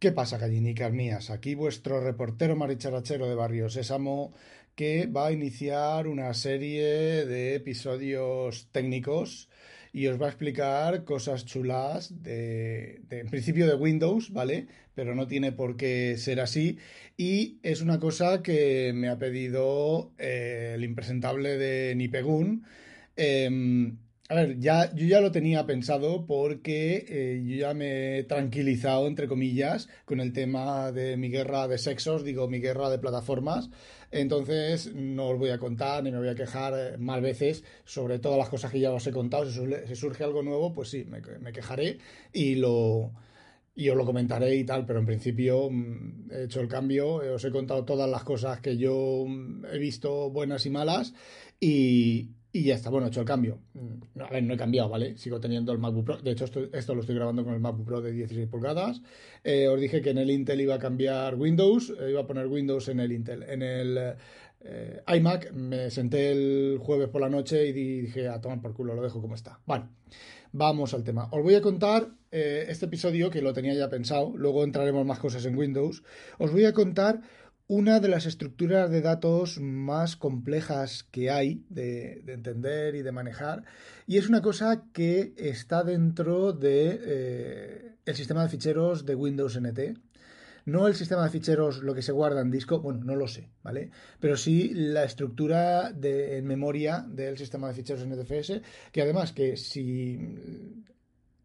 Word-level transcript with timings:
¿Qué 0.00 0.12
pasa, 0.12 0.38
gallinicas 0.38 0.92
mías? 0.92 1.28
Aquí 1.28 1.56
vuestro 1.56 2.00
reportero 2.00 2.54
maricharachero 2.54 3.28
de 3.28 3.34
Barrio 3.34 3.68
Sésamo 3.68 4.32
que 4.76 5.06
va 5.06 5.26
a 5.26 5.32
iniciar 5.32 6.06
una 6.06 6.32
serie 6.34 7.26
de 7.26 7.56
episodios 7.56 8.68
técnicos 8.70 9.48
y 9.92 10.06
os 10.06 10.20
va 10.22 10.26
a 10.26 10.28
explicar 10.28 11.02
cosas 11.02 11.46
chulas 11.46 12.22
de, 12.22 13.00
en 13.10 13.28
principio 13.28 13.66
de 13.66 13.74
Windows, 13.74 14.32
¿vale? 14.32 14.68
Pero 14.94 15.16
no 15.16 15.26
tiene 15.26 15.50
por 15.50 15.76
qué 15.76 16.16
ser 16.16 16.38
así. 16.38 16.78
Y 17.16 17.58
es 17.64 17.80
una 17.80 17.98
cosa 17.98 18.40
que 18.40 18.92
me 18.94 19.08
ha 19.08 19.18
pedido 19.18 20.12
eh, 20.16 20.74
el 20.76 20.84
impresentable 20.84 21.58
de 21.58 21.96
Nipegun. 21.96 22.64
Em, 23.16 23.98
a 24.30 24.34
ver, 24.34 24.58
ya, 24.60 24.94
yo 24.94 25.06
ya 25.06 25.22
lo 25.22 25.32
tenía 25.32 25.64
pensado 25.64 26.26
porque 26.26 27.06
eh, 27.08 27.42
yo 27.46 27.56
ya 27.56 27.72
me 27.72 28.18
he 28.18 28.24
tranquilizado, 28.24 29.06
entre 29.06 29.26
comillas, 29.26 29.88
con 30.04 30.20
el 30.20 30.34
tema 30.34 30.92
de 30.92 31.16
mi 31.16 31.30
guerra 31.30 31.66
de 31.66 31.78
sexos, 31.78 32.24
digo, 32.24 32.46
mi 32.46 32.60
guerra 32.60 32.90
de 32.90 32.98
plataformas. 32.98 33.70
Entonces, 34.10 34.94
no 34.94 35.28
os 35.28 35.38
voy 35.38 35.48
a 35.48 35.58
contar 35.58 36.04
ni 36.04 36.10
me 36.10 36.18
voy 36.18 36.28
a 36.28 36.34
quejar 36.34 36.74
eh, 36.76 36.98
más 36.98 37.22
veces 37.22 37.64
sobre 37.84 38.18
todas 38.18 38.36
las 38.36 38.50
cosas 38.50 38.70
que 38.70 38.80
ya 38.80 38.92
os 38.92 39.06
he 39.06 39.12
contado. 39.12 39.50
Si, 39.50 39.94
surge 39.94 40.24
algo 40.24 40.42
nuevo, 40.42 40.74
pues 40.74 40.90
sí, 40.90 41.06
me, 41.06 41.22
quejaré 41.52 41.96
y 42.30 42.56
lo, 42.56 43.12
y 43.74 43.88
os 43.88 43.96
lo 43.96 44.04
comentaré 44.04 44.54
y 44.56 44.64
tal, 44.64 44.84
pero 44.84 44.98
en 44.98 45.06
principio 45.06 45.70
mm, 45.70 46.32
he 46.32 46.44
hecho 46.44 46.60
el 46.60 46.68
cambio, 46.68 47.34
os 47.34 47.44
he 47.46 47.50
contado 47.50 47.86
todas 47.86 48.10
las 48.10 48.24
cosas 48.24 48.60
que 48.60 48.76
yo 48.76 49.24
mm, 49.26 49.64
he 49.72 49.78
visto 49.78 50.28
buenas 50.28 50.66
y 50.66 50.70
malas 50.70 51.14
y, 51.60 52.28
y 52.50 52.64
ya 52.64 52.74
está, 52.74 52.88
bueno, 52.88 53.06
he 53.06 53.10
hecho 53.10 53.20
el 53.20 53.26
cambio. 53.26 53.58
Mm, 53.74 54.20
a 54.22 54.30
ver, 54.30 54.42
no 54.42 54.54
he 54.54 54.56
cambiado, 54.56 54.88
¿vale? 54.88 55.18
Sigo 55.18 55.38
teniendo 55.38 55.70
el 55.72 55.78
MacBook 55.78 56.04
Pro. 56.04 56.16
De 56.18 56.30
hecho, 56.30 56.46
esto, 56.72 56.94
lo 56.94 57.00
estoy 57.00 57.14
grabando 57.14 57.44
con 57.44 57.52
el 57.52 57.60
MacBook 57.60 57.86
Pro 57.86 58.00
de 58.00 58.12
16 58.12 58.48
pulgadas. 58.48 59.02
Eh, 59.44 59.68
os 59.68 59.78
dije 59.78 60.00
que 60.00 60.10
en 60.10 60.18
el 60.18 60.30
Intel 60.30 60.62
iba 60.62 60.76
a 60.76 60.78
cambiar 60.78 61.34
Windows, 61.34 61.92
eh, 62.00 62.10
iba 62.10 62.22
a 62.22 62.26
poner 62.26 62.46
Windows 62.46 62.88
en 62.88 63.00
el 63.00 63.12
Intel. 63.12 63.42
En 63.42 63.62
el 63.62 64.14
eh, 64.62 65.02
iMac 65.14 65.52
me 65.52 65.90
senté 65.90 66.32
el 66.32 66.78
jueves 66.80 67.08
por 67.08 67.20
la 67.20 67.28
noche 67.28 67.66
y 67.66 67.72
dije, 67.72 68.28
a 68.28 68.40
tomar 68.40 68.62
por 68.62 68.72
culo, 68.72 68.94
lo 68.94 69.02
dejo 69.02 69.20
como 69.20 69.34
está. 69.34 69.60
Bueno, 69.66 69.90
vamos 70.52 70.94
al 70.94 71.04
tema. 71.04 71.28
Os 71.30 71.42
voy 71.42 71.54
a 71.54 71.60
contar 71.60 72.08
este 72.30 72.84
episodio 72.84 73.30
que 73.30 73.40
lo 73.40 73.54
tenía 73.54 73.72
ya 73.72 73.88
pensado, 73.88 74.34
luego 74.36 74.62
entraremos 74.62 75.06
más 75.06 75.18
cosas 75.18 75.46
en 75.46 75.56
Windows. 75.56 76.02
Os 76.38 76.52
voy 76.52 76.66
a 76.66 76.74
contar 76.74 77.22
una 77.68 78.00
de 78.00 78.08
las 78.08 78.24
estructuras 78.24 78.90
de 78.90 79.02
datos 79.02 79.60
más 79.60 80.16
complejas 80.16 81.04
que 81.04 81.30
hay 81.30 81.62
de, 81.68 82.24
entender 82.26 82.94
y 82.94 83.02
de 83.02 83.12
manejar 83.12 83.64
y 84.06 84.16
es 84.16 84.26
una 84.28 84.40
cosa 84.40 84.84
que 84.94 85.34
está 85.36 85.84
dentro 85.84 86.54
de 86.54 86.98
eh, 88.06 88.14
sistema 88.14 88.42
de 88.42 88.48
ficheros 88.48 89.04
de 89.04 89.14
Windows 89.14 89.60
NT. 89.60 89.98
No 90.64 90.86
el 90.86 90.94
sistema 90.94 91.24
de 91.24 91.30
ficheros, 91.30 91.82
lo 91.82 91.94
que 91.94 92.02
se 92.02 92.12
guarda 92.12 92.40
en 92.40 92.50
disco, 92.50 92.80
bueno, 92.80 93.00
no 93.02 93.16
lo 93.16 93.26
sé, 93.26 93.48
¿vale? 93.62 93.90
Pero 94.20 94.36
sí 94.36 94.72
la 94.74 95.04
estructura 95.04 95.92
de, 95.92 96.36
en 96.36 96.46
memoria 96.46 97.06
del 97.08 97.38
sistema 97.38 97.68
de 97.68 97.74
ficheros 97.74 98.06
NTFS, 98.06 98.60
que 98.92 99.02
además 99.02 99.32
que 99.32 99.56
si 99.56 100.18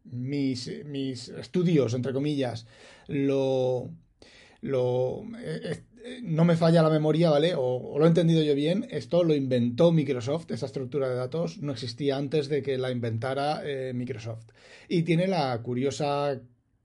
mis, 0.04 0.84
mis 0.84 1.28
estudios, 1.30 1.94
entre 1.94 2.12
comillas, 2.12 2.66
lo, 3.08 3.90
lo 4.60 5.22
eh, 5.38 5.84
no 6.22 6.44
me 6.44 6.56
falla 6.56 6.82
la 6.82 6.90
memoria, 6.90 7.30
¿vale? 7.30 7.54
O, 7.56 7.98
lo 7.98 8.04
he 8.04 8.08
entendido 8.08 8.42
yo 8.42 8.54
bien, 8.54 8.86
esto 8.90 9.24
lo 9.24 9.34
inventó 9.34 9.92
Microsoft, 9.92 10.50
esa 10.50 10.66
estructura 10.66 11.08
de 11.08 11.14
datos 11.14 11.58
no 11.58 11.72
existía 11.72 12.16
antes 12.16 12.48
de 12.48 12.62
que 12.62 12.78
la 12.78 12.90
inventara 12.90 13.62
eh, 13.64 13.92
Microsoft. 13.94 14.46
Y 14.88 15.02
tiene 15.02 15.26
la 15.26 15.60
curiosa 15.62 16.40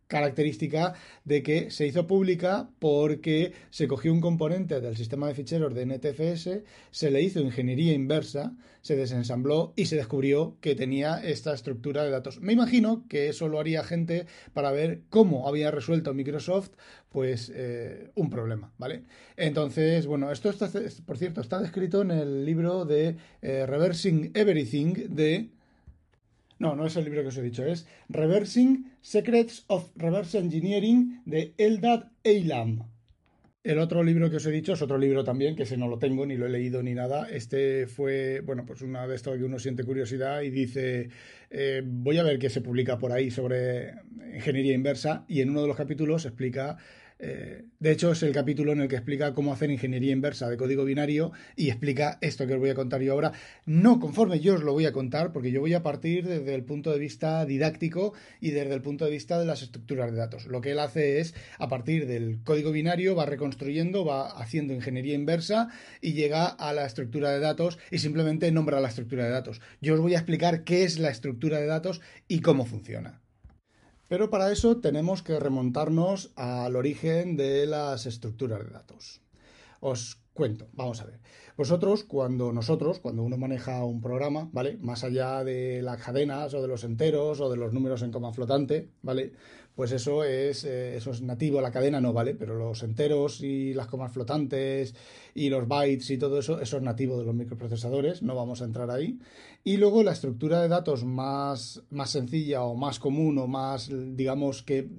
característica 0.09 0.95
de 1.23 1.44
que 1.44 1.70
se 1.70 1.86
hizo 1.86 2.08
pública 2.08 2.72
porque 2.80 3.53
se 3.70 3.88
cogió 3.88 4.11
un 4.11 4.22
componente 4.22 4.81
del 4.81 4.98
sistema 4.98 5.28
de 5.28 5.36
ficheros 5.36 5.76
de 5.76 5.86
NTFS, 5.86 6.64
se 6.89 7.11
le 7.11 7.22
hizo 7.22 7.39
ingeniería 7.39 7.94
inversa, 7.94 8.58
se 8.81 8.95
desensambló 8.95 9.72
y 9.76 9.86
se 9.86 9.98
descubrió 9.98 10.58
que 10.61 10.73
tenía 10.73 11.20
esta 11.20 11.54
estructura 11.54 12.04
de 12.04 12.10
datos. 12.10 12.42
Me 12.42 12.54
imagino 12.54 13.05
que 13.08 13.30
eso 13.30 13.48
lo 13.48 13.60
haría 13.60 13.83
gente 13.83 14.26
para 14.52 14.72
ver 14.72 15.04
cómo 15.10 15.48
había 15.48 15.70
resuelto 15.70 16.16
Microsoft 16.16 16.72
pues 17.09 17.52
eh, 17.55 18.11
un 18.15 18.30
problema, 18.30 18.71
¿vale? 18.77 19.03
Entonces, 19.36 20.05
bueno, 20.05 20.31
esto 20.31 20.49
está, 20.49 20.70
por 21.05 21.17
cierto, 21.17 21.42
está 21.42 21.59
descrito 21.59 22.02
en 22.02 22.11
el 22.11 22.45
libro 22.45 22.86
de 22.86 23.15
eh, 23.42 23.65
Reversing 23.65 24.31
Everything 24.36 24.93
de 25.09 25.49
no, 26.59 26.75
no 26.75 26.86
es 26.86 26.95
el 26.98 27.05
libro 27.05 27.21
que 27.21 27.30
os 27.30 27.37
he 27.37 27.42
dicho, 27.42 27.65
es 27.65 27.87
Reversing 28.09 28.92
Secrets 29.02 29.64
of 29.67 29.92
Reverse 29.95 30.37
Engineering 30.37 31.21
de 31.25 31.53
Eldad 31.58 32.11
Eilam. 32.23 32.83
El 33.64 33.80
otro 33.80 34.03
libro 34.03 34.30
que 34.30 34.37
os 34.37 34.45
he 34.45 34.52
dicho 34.52 34.73
es 34.73 34.81
otro 34.81 34.98
libro 34.98 35.23
también, 35.23 35.55
que 35.55 35.64
ese 35.64 35.77
no 35.77 35.87
lo 35.87 35.99
tengo, 35.99 36.25
ni 36.25 36.36
lo 36.36 36.45
he 36.45 36.49
leído 36.49 36.83
ni 36.83 36.93
nada. 36.93 37.30
Este 37.30 37.87
fue, 37.87 38.42
bueno, 38.42 38.65
pues 38.65 38.81
una 38.81 39.08
de 39.08 39.15
estas 39.15 39.37
que 39.37 39.43
uno 39.43 39.59
siente 39.59 39.83
curiosidad 39.83 40.42
y 40.42 40.49
dice, 40.49 41.09
eh, 41.49 41.81
voy 41.86 42.17
a 42.17 42.23
ver 42.23 42.39
qué 42.39 42.49
se 42.49 42.61
publica 42.61 42.98
por 42.98 43.11
ahí 43.11 43.31
sobre 43.31 43.93
ingeniería 44.33 44.73
inversa 44.73 45.25
y 45.27 45.42
en 45.42 45.49
uno 45.49 45.61
de 45.61 45.67
los 45.67 45.77
capítulos 45.77 46.25
explica 46.25 46.77
eh, 47.21 47.65
de 47.80 47.91
hecho, 47.91 48.13
es 48.13 48.23
el 48.23 48.31
capítulo 48.31 48.71
en 48.71 48.80
el 48.80 48.87
que 48.87 48.95
explica 48.95 49.33
cómo 49.33 49.52
hacer 49.52 49.69
ingeniería 49.69 50.13
inversa 50.13 50.49
de 50.49 50.55
código 50.55 50.85
binario 50.85 51.33
y 51.57 51.69
explica 51.69 52.17
esto 52.21 52.47
que 52.47 52.53
os 52.53 52.59
voy 52.59 52.69
a 52.69 52.75
contar 52.75 53.02
yo 53.02 53.11
ahora. 53.11 53.33
No 53.65 53.99
conforme 53.99 54.39
yo 54.39 54.55
os 54.55 54.63
lo 54.63 54.71
voy 54.71 54.85
a 54.85 54.93
contar, 54.93 55.33
porque 55.33 55.52
yo 55.52 55.59
voy 55.59 55.73
a 55.73 55.83
partir 55.83 56.25
desde 56.25 56.55
el 56.55 56.63
punto 56.63 56.91
de 56.91 56.99
vista 56.99 57.45
didáctico 57.45 58.13
y 58.39 58.52
desde 58.52 58.73
el 58.73 58.81
punto 58.81 59.03
de 59.03 59.11
vista 59.11 59.37
de 59.37 59.45
las 59.45 59.61
estructuras 59.61 60.11
de 60.11 60.17
datos. 60.17 60.47
Lo 60.47 60.61
que 60.61 60.71
él 60.71 60.80
hace 60.80 61.19
es, 61.19 61.35
a 61.57 61.67
partir 61.67 62.07
del 62.07 62.39
código 62.43 62.71
binario, 62.71 63.15
va 63.15 63.25
reconstruyendo, 63.25 64.05
va 64.05 64.30
haciendo 64.30 64.73
ingeniería 64.73 65.15
inversa 65.15 65.69
y 66.01 66.13
llega 66.13 66.45
a 66.45 66.73
la 66.73 66.86
estructura 66.86 67.31
de 67.31 67.39
datos 67.39 67.80
y 67.91 67.99
simplemente 67.99 68.49
nombra 68.51 68.80
la 68.80 68.87
estructura 68.87 69.25
de 69.25 69.31
datos. 69.31 69.61
Yo 69.81 69.93
os 69.93 69.99
voy 69.99 70.13
a 70.13 70.19
explicar 70.19 70.63
qué 70.63 70.83
es 70.83 70.99
la 70.99 71.09
estructura 71.09 71.59
de 71.59 71.65
datos 71.65 71.99
y 72.30 72.39
cómo 72.39 72.65
funciona. 72.65 73.21
Pero 74.09 74.31
para 74.31 74.52
eso 74.52 74.77
tenemos 74.77 75.21
que 75.21 75.39
remontarnos 75.39 76.31
al 76.36 76.75
origen 76.75 77.37
de 77.37 77.67
las 77.67 78.08
estructuras 78.08 78.59
de 78.65 78.71
datos. 78.71 79.21
Os 79.80 80.20
cuento, 80.33 80.67
vamos 80.73 80.99
a 81.02 81.05
ver. 81.05 81.20
Vosotros, 81.55 82.05
cuando 82.05 82.52
nosotros, 82.52 82.99
cuando 82.99 83.21
uno 83.21 83.37
maneja 83.37 83.83
un 83.83 84.02
programa, 84.02 84.49
¿vale? 84.52 84.77
Más 84.81 85.03
allá 85.03 85.43
de 85.43 85.81
las 85.83 86.02
cadenas 86.02 86.53
o 86.55 86.61
de 86.61 86.67
los 86.67 86.83
enteros 86.83 87.39
o 87.39 87.49
de 87.52 87.58
los 87.58 87.71
números 87.71 88.02
en 88.02 88.11
coma 88.11 88.33
flotante, 88.33 88.89
¿vale? 89.03 89.33
Pues 89.80 89.94
eso 89.94 90.26
es, 90.26 90.66
eh, 90.66 90.98
eso 90.98 91.12
es 91.12 91.22
nativo, 91.22 91.62
la 91.62 91.72
cadena 91.72 92.02
no, 92.02 92.12
¿vale? 92.12 92.36
Pero 92.36 92.54
los 92.54 92.84
enteros 92.84 93.40
y 93.40 93.73
las 93.73 93.88
comas 93.88 94.12
flotantes 94.12 94.94
y 95.34 95.48
los 95.48 95.70
bytes 95.70 96.10
y 96.10 96.17
todo 96.17 96.38
eso, 96.38 96.60
eso 96.60 96.76
es 96.76 96.84
nativo 96.84 97.17
de 97.17 97.23
los 97.23 97.34
microprocesadores, 97.34 98.22
no 98.22 98.36
vamos 98.36 98.62
a 98.62 98.66
entrar 98.66 98.92
ahí. 98.92 99.20
Y 99.64 99.78
luego 99.78 100.04
la 100.04 100.12
estructura 100.12 100.62
de 100.62 100.67
datos 100.67 101.06
más, 101.06 101.82
más 101.92 102.10
sencilla 102.10 102.64
o 102.64 102.76
más 102.76 103.00
común 103.00 103.38
o 103.38 103.48
más, 103.48 103.90
digamos 103.90 104.64
que 104.64 104.90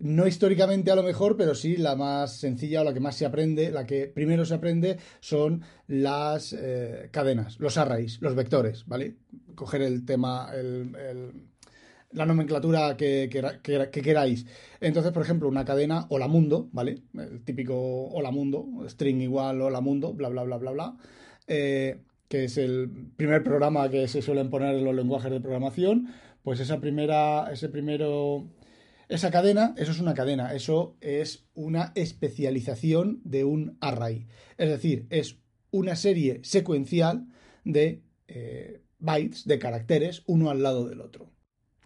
no 0.00 0.26
históricamente 0.26 0.90
a 0.90 0.96
lo 0.96 1.02
mejor, 1.02 1.38
pero 1.38 1.54
sí 1.54 1.78
la 1.78 1.96
más 1.96 2.36
sencilla 2.36 2.82
o 2.82 2.84
la 2.84 2.92
que 2.92 3.00
más 3.00 3.16
se 3.16 3.24
aprende, 3.24 3.70
la 3.70 3.86
que 3.86 4.06
primero 4.06 4.44
se 4.44 4.52
aprende 4.52 4.98
son 5.20 5.62
las 5.86 6.52
eh, 6.52 7.08
cadenas, 7.10 7.58
los 7.58 7.78
arrays, 7.78 8.20
los 8.20 8.34
vectores, 8.34 8.84
¿vale? 8.86 9.16
Coger 9.54 9.80
el 9.80 10.04
tema, 10.04 10.50
la 12.14 12.26
nomenclatura 12.26 12.96
que, 12.96 13.28
queráis. 13.92 14.46
Entonces, 14.80 15.12
por 15.12 15.22
ejemplo, 15.22 15.48
una 15.48 15.64
cadena 15.64 16.06
hola 16.08 16.28
mundo, 16.28 16.68
¿vale? 16.72 17.02
El 17.14 17.44
típico 17.44 18.06
hola 18.06 18.30
mundo, 18.30 18.66
string 18.88 19.20
igual 19.20 19.60
hola 19.60 19.80
mundo, 19.80 20.14
bla, 20.14 20.28
bla, 20.28 20.44
bla, 20.44 20.56
bla, 20.56 20.70
bla. 20.70 20.96
Eh, 21.46 22.00
que 22.28 22.44
es 22.44 22.56
el 22.56 22.90
primer 23.16 23.44
programa 23.44 23.90
que 23.90 24.08
se 24.08 24.22
suelen 24.22 24.48
poner 24.48 24.76
en 24.76 24.84
los 24.84 24.94
lenguajes 24.94 25.30
de 25.30 25.40
programación, 25.40 26.08
pues 26.42 26.60
esa 26.60 26.80
primera, 26.80 27.50
ese 27.52 27.68
primero 27.68 28.48
esa 29.08 29.30
cadena, 29.30 29.74
eso 29.76 29.92
es 29.92 30.00
una 30.00 30.14
cadena, 30.14 30.54
eso 30.54 30.96
es 31.00 31.46
una 31.54 31.92
especialización 31.94 33.20
de 33.24 33.44
un 33.44 33.76
array. 33.80 34.26
Es 34.56 34.68
decir, 34.68 35.06
es 35.10 35.38
una 35.70 35.96
serie 35.96 36.40
secuencial 36.42 37.26
de 37.64 38.02
eh, 38.28 38.82
bytes, 38.98 39.44
de 39.46 39.58
caracteres, 39.58 40.22
uno 40.26 40.50
al 40.50 40.62
lado 40.62 40.88
del 40.88 41.00
otro. 41.00 41.33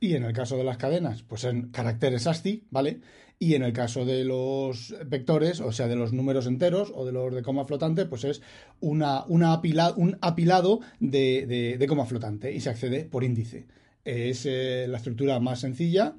Y 0.01 0.15
en 0.15 0.25
el 0.25 0.33
caso 0.33 0.57
de 0.57 0.65
las 0.65 0.77
cadenas, 0.77 1.23
pues 1.23 1.45
en 1.45 1.71
caracteres 1.71 2.27
ASCII, 2.27 2.67
¿vale? 2.71 3.01
Y 3.41 3.55
en 3.55 3.63
el 3.63 3.73
caso 3.73 4.05
de 4.05 4.25
los 4.25 4.95
vectores, 5.07 5.61
o 5.61 5.73
sea, 5.73 5.87
de 5.89 5.97
los 5.97 6.13
números 6.13 6.47
enteros 6.47 6.93
o 6.95 7.05
de 7.05 7.13
los 7.13 7.35
de 7.35 7.43
coma 7.43 7.65
flotante, 7.65 8.07
pues 8.07 8.25
es 8.25 8.43
una, 8.81 9.25
una 9.27 9.61
un 9.97 10.19
apilado 10.21 10.81
de, 11.01 11.85
coma 11.89 12.07
flotante 12.07 12.53
y 12.53 12.61
se 12.61 12.71
accede 12.71 13.05
por 13.05 13.25
índice. 13.25 13.67
Es 14.05 14.47
eh, 14.47 14.87
la 14.89 14.99
estructura 14.99 15.39
más 15.41 15.61
sencilla, 15.61 16.17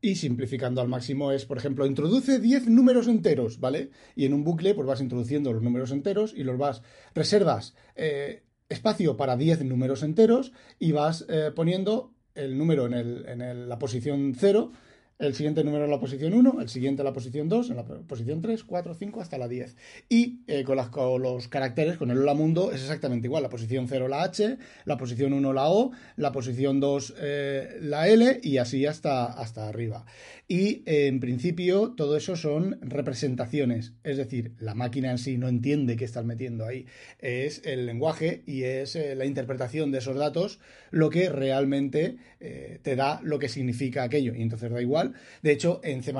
y 0.00 0.14
simplificando 0.14 0.80
al 0.80 0.88
máximo 0.88 1.32
es, 1.32 1.44
por 1.44 1.58
ejemplo, 1.58 1.86
introduce 1.86 2.38
10 2.38 2.68
números 2.68 3.08
enteros, 3.08 3.58
¿vale? 3.58 3.90
Y 4.14 4.26
en 4.26 4.34
un 4.34 4.44
bucle 4.44 4.74
pues 4.74 4.86
vas 4.86 5.00
introduciendo 5.00 5.52
los 5.52 5.62
números 5.62 5.90
enteros 5.90 6.34
y 6.36 6.44
los 6.44 6.56
vas, 6.56 6.82
reservas 7.14 7.74
eh, 7.96 8.44
espacio 8.68 9.16
para 9.16 9.36
10 9.36 9.64
números 9.64 10.02
enteros 10.02 10.52
y 10.78 10.92
vas 10.92 11.26
eh, 11.28 11.50
poniendo 11.54 12.12
el 12.38 12.56
número 12.56 12.86
en, 12.86 12.94
el, 12.94 13.26
en 13.28 13.68
la 13.68 13.78
posición 13.78 14.34
0 14.36 14.72
el 15.18 15.34
siguiente 15.34 15.64
número 15.64 15.84
en 15.84 15.90
la 15.90 15.98
posición 15.98 16.32
1, 16.32 16.60
el 16.60 16.68
siguiente 16.68 17.02
en 17.02 17.06
la 17.06 17.12
posición 17.12 17.48
2, 17.48 17.70
en 17.70 17.76
la 17.76 17.84
posición 17.84 18.40
3, 18.40 18.62
4, 18.62 18.94
5 18.94 19.20
hasta 19.20 19.36
la 19.36 19.48
10. 19.48 19.76
Y 20.08 20.40
eh, 20.46 20.62
con, 20.62 20.76
las, 20.76 20.88
con, 20.90 21.20
los 21.20 21.48
caracteres, 21.48 21.96
con 21.96 22.10
el 22.10 22.18
hola 22.18 22.34
mundo, 22.34 22.70
es 22.72 22.82
exactamente 22.82 23.26
igual. 23.26 23.42
La 23.42 23.48
posición 23.48 23.88
0 23.88 24.06
la 24.06 24.22
H, 24.22 24.58
la 24.84 24.96
posición 24.96 25.32
1 25.32 25.52
la 25.52 25.68
O, 25.68 25.90
la 26.16 26.30
posición 26.30 26.78
2 26.78 27.14
eh, 27.18 27.78
la 27.80 28.08
L 28.08 28.40
y 28.42 28.58
así 28.58 28.86
hasta, 28.86 29.24
hasta 29.24 29.68
arriba. 29.68 30.04
Y 30.46 30.82
eh, 30.86 31.08
en 31.08 31.18
principio 31.18 31.94
todo 31.96 32.16
eso 32.16 32.36
son 32.36 32.78
representaciones, 32.80 33.92
es 34.04 34.16
decir, 34.16 34.52
la 34.58 34.74
máquina 34.74 35.10
en 35.10 35.18
sí 35.18 35.36
no 35.36 35.48
entiende 35.48 35.96
qué 35.96 36.04
estás 36.04 36.24
metiendo 36.24 36.64
ahí. 36.64 36.86
Es 37.18 37.60
el 37.64 37.86
lenguaje 37.86 38.44
y 38.46 38.62
es 38.62 38.96
la 39.16 39.26
interpretación 39.26 39.90
de 39.90 39.98
esos 39.98 40.16
datos 40.16 40.60
lo 40.90 41.10
que 41.10 41.28
realmente 41.28 42.16
te 42.38 42.96
da 42.96 43.20
lo 43.22 43.38
que 43.38 43.48
significa 43.48 44.04
aquello. 44.04 44.34
Y 44.34 44.42
entonces 44.42 44.70
da 44.70 44.80
igual 44.80 45.07
de 45.42 45.52
hecho, 45.52 45.80
en 45.84 46.02
C, 46.02 46.12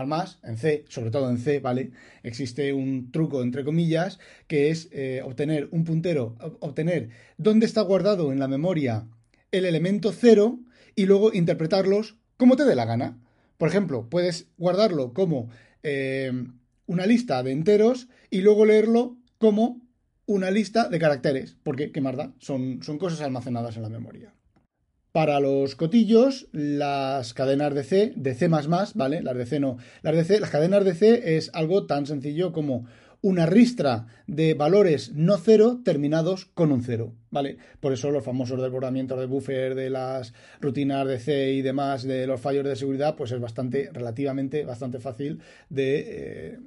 en 0.43 0.57
C, 0.59 0.85
sobre 0.89 1.11
todo 1.11 1.31
en 1.31 1.39
C, 1.39 1.61
¿vale? 1.61 1.91
Existe 2.23 2.73
un 2.73 3.11
truco, 3.11 3.43
entre 3.43 3.65
comillas, 3.65 4.19
que 4.47 4.71
es 4.71 4.89
eh, 4.93 5.23
obtener 5.25 5.69
un 5.71 5.85
puntero, 5.85 6.37
obtener 6.61 7.11
dónde 7.37 7.67
está 7.67 7.83
guardado 7.83 8.33
en 8.33 8.39
la 8.39 8.49
memoria 8.49 9.07
el 9.53 9.65
elemento 9.65 10.13
0 10.13 10.59
y 10.95 11.07
luego 11.07 11.33
interpretarlos 11.33 12.17
como 12.37 12.57
te 12.57 12.65
dé 12.65 12.75
la 12.75 12.85
gana. 12.85 13.19
Por 13.57 13.69
ejemplo, 13.69 14.09
puedes 14.09 14.49
guardarlo 14.57 15.13
como 15.13 15.49
eh, 15.83 16.33
una 16.87 17.07
lista 17.07 17.43
de 17.43 17.53
enteros 17.53 18.09
y 18.31 18.41
luego 18.41 18.65
leerlo 18.65 19.17
como 19.39 19.81
una 20.27 20.51
lista 20.51 20.89
de 20.89 20.99
caracteres, 20.99 21.57
porque, 21.63 21.91
¿qué 21.91 22.01
más 22.01 22.17
da? 22.17 22.35
Son, 22.39 22.83
son 22.83 22.99
cosas 22.99 23.23
almacenadas 23.23 23.77
en 23.77 23.83
la 23.83 23.89
memoria. 23.89 24.35
Para 25.19 25.41
los 25.41 25.75
cotillos, 25.75 26.47
las 26.53 27.35
cadenas 27.35 27.75
de 27.75 27.83
C, 27.83 28.13
de 28.15 28.37
C++, 28.37 28.49
¿vale? 28.95 29.21
Las 29.21 29.37
de 29.37 29.47
C 29.47 29.59
no. 29.59 29.77
Las 30.03 30.15
de 30.15 30.23
C, 30.23 30.39
las 30.39 30.51
cadenas 30.51 30.85
de 30.85 30.95
C 30.95 31.37
es 31.37 31.51
algo 31.55 31.87
tan 31.87 32.07
sencillo 32.07 32.53
como 32.53 32.87
una 33.21 33.45
ristra 33.45 34.07
de 34.29 34.55
valores 34.55 35.11
no 35.17 35.37
cero 35.39 35.81
terminados 35.85 36.45
con 36.45 36.71
un 36.71 36.85
cero, 36.85 37.15
¿vale? 37.33 37.59
Por 37.81 37.93
eso 37.93 38.13
los 38.13 38.23
famosos 38.23 38.63
desbordamientos 38.63 39.19
de 39.19 39.27
buffer, 39.27 39.75
de 39.75 39.91
las 39.91 40.35
rutinas 40.61 41.05
de 41.09 41.19
C 41.19 41.51
y 41.51 41.63
demás, 41.63 42.05
de 42.05 42.29
los 42.29 42.41
fallos 42.41 42.65
de 42.65 42.77
seguridad, 42.77 43.17
pues 43.17 43.33
es 43.33 43.41
bastante, 43.41 43.91
relativamente, 43.93 44.65
bastante 44.65 45.01
fácil 45.01 45.41
de 45.69 45.99
eh, 45.99 46.59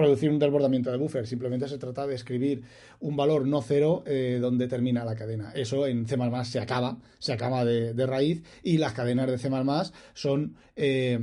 producir 0.00 0.30
un 0.30 0.38
desbordamiento 0.38 0.90
de 0.90 0.96
buffer. 0.96 1.26
Simplemente 1.26 1.68
se 1.68 1.76
trata 1.76 2.06
de 2.06 2.14
escribir 2.14 2.62
un 3.00 3.16
valor 3.16 3.46
no 3.46 3.60
cero 3.60 4.02
eh, 4.06 4.38
donde 4.40 4.66
termina 4.66 5.04
la 5.04 5.14
cadena. 5.14 5.52
Eso 5.54 5.86
en 5.86 6.06
C 6.06 6.16
se 6.44 6.58
acaba, 6.58 6.96
se 7.18 7.34
acaba 7.34 7.66
de, 7.66 8.06
raíz 8.06 8.42
y 8.62 8.78
las 8.78 8.94
cadenas 8.94 9.30
de 9.30 9.36
C 9.36 9.50
son 10.14 10.56
eh, 10.74 11.20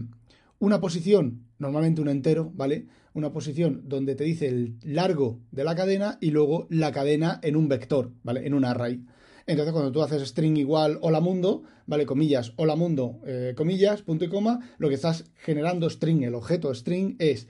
una 0.59 0.79
posición, 0.79 1.47
normalmente 1.57 2.01
un 2.01 2.09
entero, 2.09 2.51
¿vale? 2.53 2.85
Una 3.13 3.31
posición 3.31 3.81
donde 3.85 4.13
te 4.13 4.23
dice 4.23 4.47
el 4.47 4.75
largo 4.83 5.39
de 5.49 5.63
la 5.63 5.73
cadena 5.73 6.19
y 6.21 6.29
luego 6.29 6.67
la 6.69 6.91
cadena 6.91 7.39
en 7.41 7.55
un 7.55 7.67
vector, 7.67 8.11
¿vale? 8.21 8.45
En 8.45 8.53
un 8.53 8.63
array. 8.63 9.01
Entonces, 9.47 9.73
cuando 9.73 9.91
tú 9.91 10.03
haces 10.03 10.21
string 10.27 10.57
igual 10.57 10.99
hola 11.01 11.19
mundo, 11.19 11.63
¿vale? 11.87 12.05
Comillas, 12.05 12.53
hola 12.57 12.75
mundo, 12.75 13.21
eh, 13.25 13.53
comillas, 13.57 14.03
punto 14.03 14.25
y 14.25 14.29
coma, 14.29 14.59
lo 14.77 14.87
que 14.89 14.95
estás 14.95 15.31
generando 15.35 15.89
string, 15.89 16.23
el 16.23 16.35
objeto 16.35 16.71
string 16.75 17.15
es 17.17 17.47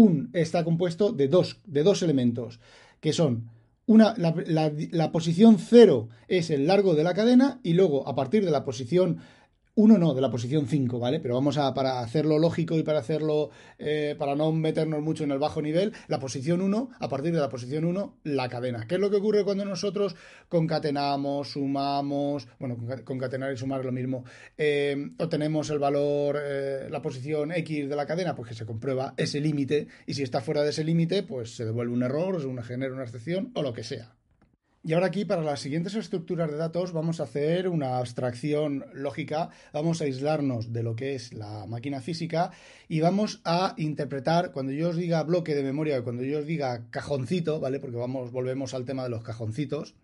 un 0.00 0.30
está 0.32 0.64
compuesto 0.64 1.12
de 1.12 1.28
dos, 1.28 1.60
de 1.66 1.82
dos 1.82 2.02
elementos, 2.02 2.60
que 3.00 3.12
son 3.12 3.50
una, 3.86 4.14
la, 4.16 4.34
la 4.92 5.12
posición 5.12 5.58
0 5.58 6.08
es 6.28 6.50
el 6.50 6.66
largo 6.66 6.94
de 6.94 7.04
la 7.04 7.14
cadena 7.14 7.60
y 7.62 7.72
luego 7.72 8.06
a 8.06 8.14
partir 8.14 8.44
de 8.44 8.50
la 8.50 8.64
posición 8.64 9.18
1 9.74 9.98
no, 9.98 10.14
de 10.14 10.20
la 10.20 10.30
posición 10.30 10.66
5, 10.66 10.98
¿vale? 10.98 11.20
Pero 11.20 11.34
vamos 11.34 11.56
a, 11.56 11.72
para 11.74 12.00
hacerlo 12.00 12.38
lógico 12.38 12.76
y 12.76 12.82
para 12.82 12.98
hacerlo, 12.98 13.50
eh, 13.78 14.14
para 14.18 14.34
no 14.34 14.52
meternos 14.52 15.02
mucho 15.02 15.24
en 15.24 15.30
el 15.30 15.38
bajo 15.38 15.62
nivel, 15.62 15.92
la 16.08 16.18
posición 16.18 16.60
1, 16.60 16.90
a 16.98 17.08
partir 17.08 17.32
de 17.32 17.40
la 17.40 17.48
posición 17.48 17.84
1, 17.84 18.18
la 18.24 18.48
cadena. 18.48 18.86
¿Qué 18.86 18.96
es 18.96 19.00
lo 19.00 19.10
que 19.10 19.16
ocurre 19.16 19.44
cuando 19.44 19.64
nosotros 19.64 20.16
concatenamos, 20.48 21.52
sumamos, 21.52 22.48
bueno, 22.58 22.76
concatenar 23.04 23.52
y 23.52 23.56
sumar 23.56 23.80
es 23.80 23.86
lo 23.86 23.92
mismo, 23.92 24.24
eh, 24.58 24.96
obtenemos 25.18 25.70
el 25.70 25.78
valor, 25.78 26.38
eh, 26.42 26.88
la 26.90 27.00
posición 27.00 27.52
X 27.52 27.88
de 27.88 27.96
la 27.96 28.06
cadena? 28.06 28.34
Pues 28.34 28.48
que 28.48 28.54
se 28.54 28.66
comprueba 28.66 29.14
ese 29.16 29.40
límite 29.40 29.88
y 30.06 30.14
si 30.14 30.22
está 30.22 30.40
fuera 30.40 30.62
de 30.62 30.70
ese 30.70 30.84
límite, 30.84 31.22
pues 31.22 31.56
se 31.56 31.64
devuelve 31.64 31.94
un 31.94 32.02
error, 32.02 32.40
se 32.40 32.62
genera 32.64 32.92
una 32.92 33.04
excepción 33.04 33.52
o 33.54 33.62
lo 33.62 33.72
que 33.72 33.84
sea. 33.84 34.19
Y 34.82 34.94
ahora 34.94 35.08
aquí 35.08 35.26
para 35.26 35.42
las 35.42 35.60
siguientes 35.60 35.94
estructuras 35.94 36.50
de 36.50 36.56
datos 36.56 36.92
vamos 36.94 37.20
a 37.20 37.24
hacer 37.24 37.68
una 37.68 37.98
abstracción 37.98 38.86
lógica, 38.94 39.50
vamos 39.74 40.00
a 40.00 40.04
aislarnos 40.04 40.72
de 40.72 40.82
lo 40.82 40.96
que 40.96 41.14
es 41.14 41.34
la 41.34 41.66
máquina 41.66 42.00
física 42.00 42.50
y 42.88 43.00
vamos 43.00 43.42
a 43.44 43.74
interpretar, 43.76 44.52
cuando 44.52 44.72
yo 44.72 44.88
os 44.88 44.96
diga 44.96 45.22
bloque 45.22 45.54
de 45.54 45.62
memoria, 45.62 46.00
cuando 46.02 46.22
yo 46.22 46.38
os 46.38 46.46
diga 46.46 46.88
cajoncito, 46.88 47.60
¿vale? 47.60 47.78
Porque 47.78 47.98
vamos, 47.98 48.32
volvemos 48.32 48.72
al 48.72 48.86
tema 48.86 49.02
de 49.02 49.10
los 49.10 49.22
cajoncitos. 49.22 49.96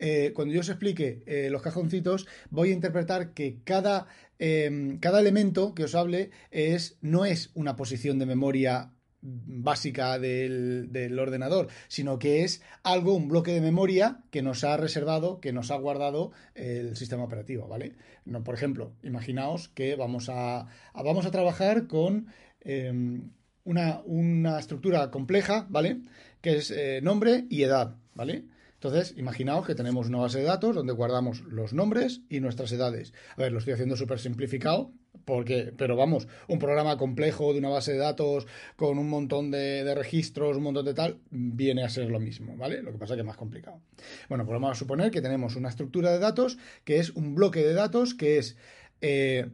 Eh, 0.00 0.32
cuando 0.34 0.52
yo 0.52 0.62
os 0.62 0.68
explique 0.68 1.22
eh, 1.26 1.48
los 1.48 1.62
cajoncitos, 1.62 2.26
voy 2.50 2.70
a 2.70 2.74
interpretar 2.74 3.34
que 3.34 3.60
cada, 3.62 4.08
eh, 4.40 4.98
cada 5.00 5.20
elemento 5.20 5.76
que 5.76 5.84
os 5.84 5.94
hable 5.94 6.32
es, 6.50 6.98
no 7.02 7.24
es 7.24 7.52
una 7.54 7.76
posición 7.76 8.18
de 8.18 8.26
memoria 8.26 8.90
básica 9.22 10.18
del, 10.18 11.18
ordenador, 11.18 11.68
sino 11.88 12.18
que 12.18 12.42
es 12.42 12.62
algo, 12.82 13.14
un 13.14 13.28
bloque 13.28 13.52
de 13.52 13.60
memoria 13.60 14.18
que 14.30 14.42
nos 14.42 14.64
ha 14.64 14.76
reservado, 14.76 15.40
que 15.40 15.52
nos 15.52 15.70
ha 15.70 15.76
guardado 15.76 16.32
el 16.54 16.96
sistema 16.96 17.24
operativo, 17.24 17.68
¿vale? 17.68 17.94
No, 18.24 18.42
por 18.42 18.54
ejemplo, 18.54 18.92
imaginaos 19.02 19.68
que 19.68 19.94
vamos 19.94 20.28
a, 20.28 20.66
vamos 20.94 21.24
a 21.24 21.30
trabajar 21.30 21.86
con 21.86 22.26
em, 22.60 23.30
una, 23.64 24.58
estructura 24.58 25.10
compleja, 25.10 25.66
¿vale? 25.70 26.00
Que 26.40 26.56
es 26.56 26.70
eh, 26.72 27.00
nombre 27.02 27.46
y 27.48 27.62
edad, 27.62 27.96
¿vale? 28.14 28.44
Entonces, 28.82 29.16
imaginaos 29.16 29.64
que 29.64 29.76
tenemos 29.76 30.08
una 30.08 30.18
base 30.18 30.40
de 30.40 30.44
datos 30.44 30.74
donde 30.74 30.92
guardamos 30.92 31.42
los 31.42 31.72
nombres 31.72 32.22
y 32.28 32.40
nuestras 32.40 32.72
edades. 32.72 33.12
A 33.36 33.42
ver, 33.42 33.52
lo 33.52 33.60
estoy 33.60 33.74
haciendo 33.74 33.94
súper 33.94 34.18
simplificado, 34.18 34.90
porque, 35.24 35.72
pero 35.76 35.94
vamos, 35.94 36.26
un 36.48 36.58
programa 36.58 36.96
complejo 36.96 37.52
de 37.52 37.60
una 37.60 37.68
base 37.68 37.92
de 37.92 37.98
datos 37.98 38.48
con 38.74 38.98
un 38.98 39.08
montón 39.08 39.52
de, 39.52 39.94
registros, 39.94 40.56
un 40.56 40.64
montón 40.64 40.84
de 40.84 40.94
tal, 40.94 41.20
viene 41.30 41.84
a 41.84 41.88
ser 41.88 42.10
lo 42.10 42.18
mismo, 42.18 42.56
¿vale? 42.56 42.82
Lo 42.82 42.90
que 42.90 42.98
pasa 42.98 43.14
es 43.14 43.18
que 43.18 43.20
es 43.20 43.26
más 43.26 43.36
complicado. 43.36 43.80
Bueno, 44.28 44.44
pues 44.44 44.54
vamos 44.54 44.72
a 44.72 44.74
suponer 44.74 45.12
que 45.12 45.22
tenemos 45.22 45.54
una 45.54 45.68
estructura 45.68 46.10
de 46.10 46.18
datos 46.18 46.58
que 46.82 46.98
es 46.98 47.10
un 47.10 47.36
bloque 47.36 47.60
de 47.60 47.74
datos 47.74 48.14
que 48.14 48.38
es 48.38 48.56
eh, 49.00 49.48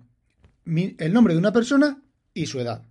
el 0.64 1.12
nombre 1.12 1.34
de 1.34 1.38
una 1.38 1.52
persona 1.52 2.02
y 2.32 2.46
su 2.46 2.60
edad 2.60 2.87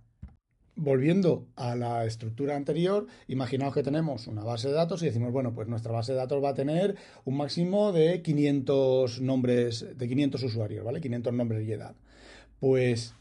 volviendo 0.78 1.48
a 1.56 1.74
la 1.74 2.06
estructura 2.06 2.56
anterior, 2.56 3.06
imaginaos 3.26 3.74
que 3.74 3.82
tenemos 3.82 4.28
una 4.28 4.44
base 4.44 4.68
de 4.68 4.74
datos 4.74 5.02
y 5.02 5.06
decimos, 5.06 5.32
bueno, 5.32 5.52
pues 5.52 5.66
nuestra 5.66 5.92
base 5.92 6.12
de 6.12 6.18
datos 6.18 6.42
va 6.42 6.50
a 6.50 6.54
tener 6.54 6.96
un 7.24 7.36
máximo 7.36 7.92
de 7.92 8.22
500 8.22 9.20
nombres, 9.20 9.86
de 9.96 10.08
500 10.08 10.42
usuarios, 10.44 10.84
¿vale? 10.84 11.00
500 11.00 11.34
nombres 11.34 11.66
y 11.66 11.72
edad. 11.72 11.96
Pues 12.60 13.14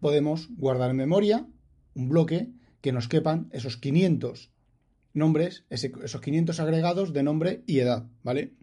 podemos 0.00 0.48
guardar 0.56 0.90
en 0.90 0.96
memoria 0.96 1.46
un 1.94 2.08
bloque 2.08 2.48
que 2.80 2.92
nos 2.92 3.08
quepan 3.08 3.48
esos 3.52 3.76
500 3.76 4.50
nombres, 5.12 5.66
esos 5.68 6.20
500 6.20 6.60
agregados 6.60 7.12
de 7.12 7.22
nombre 7.22 7.62
y 7.66 7.80
edad, 7.80 8.06
¿vale? 8.22 8.54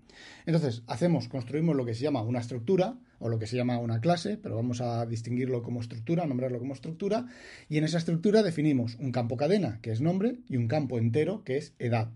Entonces, 0.46 0.84
hacemos, 0.88 1.30
construimos 1.30 1.76
lo 1.76 1.86
que 1.86 1.94
se 1.94 2.04
llama 2.04 2.24
una 2.24 2.40
estructura, 2.40 2.98
o 3.22 3.30
lo 3.30 3.40
que 3.40 3.48
se 3.48 3.56
llama 3.56 3.78
una 3.78 4.02
clase, 4.02 4.38
pero 4.38 4.56
vamos 4.56 4.82
a 4.82 5.06
distinguirlo 5.06 5.64
como 5.64 5.80
estructura, 5.80 6.26
nombrarlo 6.26 6.60
como 6.60 6.74
estructura, 6.74 7.28
y 7.70 7.78
en 7.78 7.86
esa 7.86 8.00
estructura 8.00 8.44
definimos 8.44 8.98
un 9.00 9.12
campo 9.12 9.38
cadena, 9.38 9.80
que 9.82 9.92
es 9.92 10.02
nombre, 10.02 10.40
y 10.50 10.58
un 10.58 10.68
campo 10.68 10.98
entero, 10.98 11.44
que 11.44 11.58
es 11.58 11.74
edad. 11.80 12.10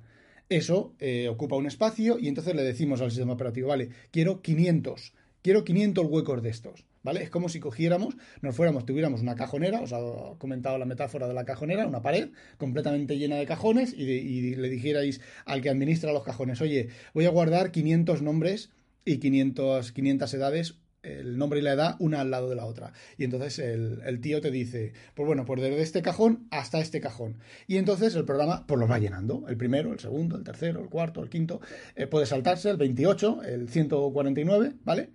Eso 0.50 0.94
eh, 1.00 1.28
ocupa 1.30 1.56
un 1.56 1.66
espacio 1.66 2.20
y 2.20 2.28
entonces 2.28 2.56
le 2.56 2.64
decimos 2.64 3.02
al 3.02 3.10
sistema 3.10 3.34
operativo, 3.34 3.70
vale, 3.70 3.90
quiero 4.12 4.42
500, 4.42 5.14
quiero 5.42 5.64
500 5.64 6.06
huecos 6.08 6.44
de 6.44 6.50
estos. 6.50 6.86
¿Vale? 7.02 7.22
Es 7.22 7.30
como 7.30 7.50
si 7.50 7.60
cogiéramos, 7.60 8.18
nos 8.42 8.56
fuéramos, 8.56 8.84
tuviéramos 8.84 9.22
una 9.22 9.36
cajonera, 9.36 9.80
os 9.80 9.92
he 9.92 10.38
comentado 10.40 10.80
la 10.80 10.86
metáfora 10.86 11.28
de 11.28 11.36
la 11.36 11.46
cajonera, 11.46 11.86
una 11.86 12.02
pared 12.02 12.30
completamente 12.58 13.20
llena 13.20 13.36
de 13.36 13.46
cajones 13.46 13.94
y, 13.94 14.56
le 14.56 14.70
dijerais 14.70 15.22
al 15.46 15.62
que 15.62 15.70
administra 15.70 16.12
los 16.14 16.24
cajones, 16.24 16.62
oye, 16.62 16.90
voy 17.14 17.26
a 17.26 17.30
guardar 17.30 17.70
500 17.70 18.24
nombres 18.24 18.72
y 19.06 19.18
500, 19.20 19.92
500 19.92 20.34
edades 20.34 20.80
el 21.06 21.38
nombre 21.38 21.60
y 21.60 21.62
la 21.62 21.74
edad 21.74 21.96
una 22.00 22.22
al 22.22 22.32
lado 22.32 22.50
de 22.50 22.56
la 22.56 22.66
otra. 22.66 22.94
Y 23.18 23.24
entonces 23.24 23.60
el, 23.60 24.20
tío 24.22 24.42
te 24.42 24.52
dice, 24.52 24.94
pues 25.14 25.26
bueno, 25.26 25.46
pues 25.46 25.62
desde 25.62 25.82
este 25.82 26.02
cajón 26.02 26.48
hasta 26.52 26.80
este 26.80 27.02
cajón. 27.02 27.38
Y 27.68 27.78
entonces 27.78 28.16
el 28.16 28.26
programa 28.26 28.66
pues 28.68 28.80
lo 28.80 28.88
va 28.88 29.00
llenando. 29.00 29.46
El 29.48 29.58
primero, 29.58 29.94
el 29.94 30.00
segundo, 30.00 30.38
el 30.38 30.44
tercero, 30.44 30.82
el 30.82 30.90
cuarto, 30.90 31.22
el 31.22 31.30
quinto. 31.30 31.62
Eh, 31.96 32.08
puede 32.08 32.26
saltarse 32.26 32.70
el 32.70 32.78
28, 32.78 33.44
el 33.44 33.70
149, 33.70 34.74
¿vale? 34.84 35.10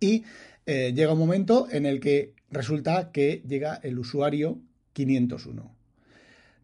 Y 0.00 0.24
eh, 0.66 0.92
llega 0.94 1.12
un 1.12 1.18
momento 1.18 1.68
en 1.70 1.86
el 1.86 2.00
que 2.00 2.34
resulta 2.50 3.12
que 3.12 3.42
llega 3.46 3.76
el 3.82 3.98
usuario 3.98 4.60
501. 4.92 5.74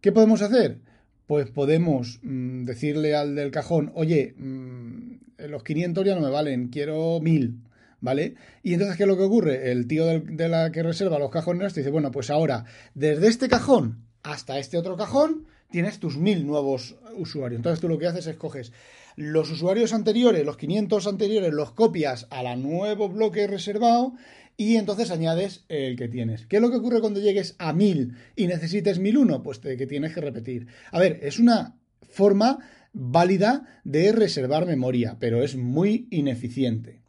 ¿Qué 0.00 0.12
podemos 0.12 0.42
hacer? 0.42 0.78
Pues 1.26 1.50
podemos 1.50 2.20
mm, 2.22 2.64
decirle 2.64 3.14
al 3.14 3.34
del 3.34 3.50
cajón, 3.50 3.90
oye, 3.94 4.34
mm, 4.36 5.18
los 5.48 5.62
500 5.62 6.04
ya 6.04 6.14
no 6.14 6.20
me 6.20 6.30
valen, 6.30 6.68
quiero 6.68 7.20
1000. 7.20 7.67
¿Vale? 8.00 8.34
Y 8.62 8.74
entonces, 8.74 8.96
¿qué 8.96 9.04
es 9.04 9.08
lo 9.08 9.16
que 9.16 9.24
ocurre? 9.24 9.70
El 9.70 9.86
tío 9.86 10.06
de 10.06 10.48
la 10.48 10.70
que 10.72 10.82
reserva 10.82 11.18
los 11.18 11.30
cajones 11.30 11.74
te 11.74 11.80
dice, 11.80 11.90
bueno, 11.90 12.10
pues 12.10 12.30
ahora, 12.30 12.64
desde 12.94 13.28
este 13.28 13.48
cajón 13.48 14.04
hasta 14.22 14.58
este 14.58 14.76
otro 14.76 14.96
cajón, 14.96 15.46
tienes 15.70 15.98
tus 15.98 16.16
mil 16.16 16.46
nuevos 16.46 16.96
usuarios. 17.16 17.58
Entonces 17.58 17.80
tú 17.80 17.88
lo 17.88 17.98
que 17.98 18.06
haces 18.06 18.26
es 18.26 18.36
coges 18.36 18.72
los 19.16 19.50
usuarios 19.50 19.92
anteriores, 19.92 20.44
los 20.44 20.56
500 20.56 21.06
anteriores, 21.06 21.52
los 21.52 21.72
copias 21.72 22.28
a 22.30 22.42
la 22.42 22.54
nuevo 22.54 23.08
bloque 23.08 23.48
reservado 23.48 24.14
y 24.56 24.76
entonces 24.76 25.10
añades 25.10 25.64
el 25.68 25.96
que 25.96 26.08
tienes. 26.08 26.46
¿Qué 26.46 26.56
es 26.56 26.62
lo 26.62 26.70
que 26.70 26.76
ocurre 26.76 27.00
cuando 27.00 27.20
llegues 27.20 27.56
a 27.58 27.72
1000 27.72 28.14
y 28.36 28.46
necesites 28.46 28.98
1001? 28.98 29.42
Pues 29.42 29.58
que 29.58 29.86
tienes 29.86 30.14
que 30.14 30.20
repetir. 30.20 30.68
A 30.92 31.00
ver, 31.00 31.18
es 31.22 31.38
una 31.38 31.76
forma 32.02 32.58
válida 32.92 33.80
de 33.84 34.12
reservar 34.12 34.66
memoria, 34.66 35.16
pero 35.18 35.42
es 35.42 35.56
muy 35.56 36.06
ineficiente. 36.10 37.00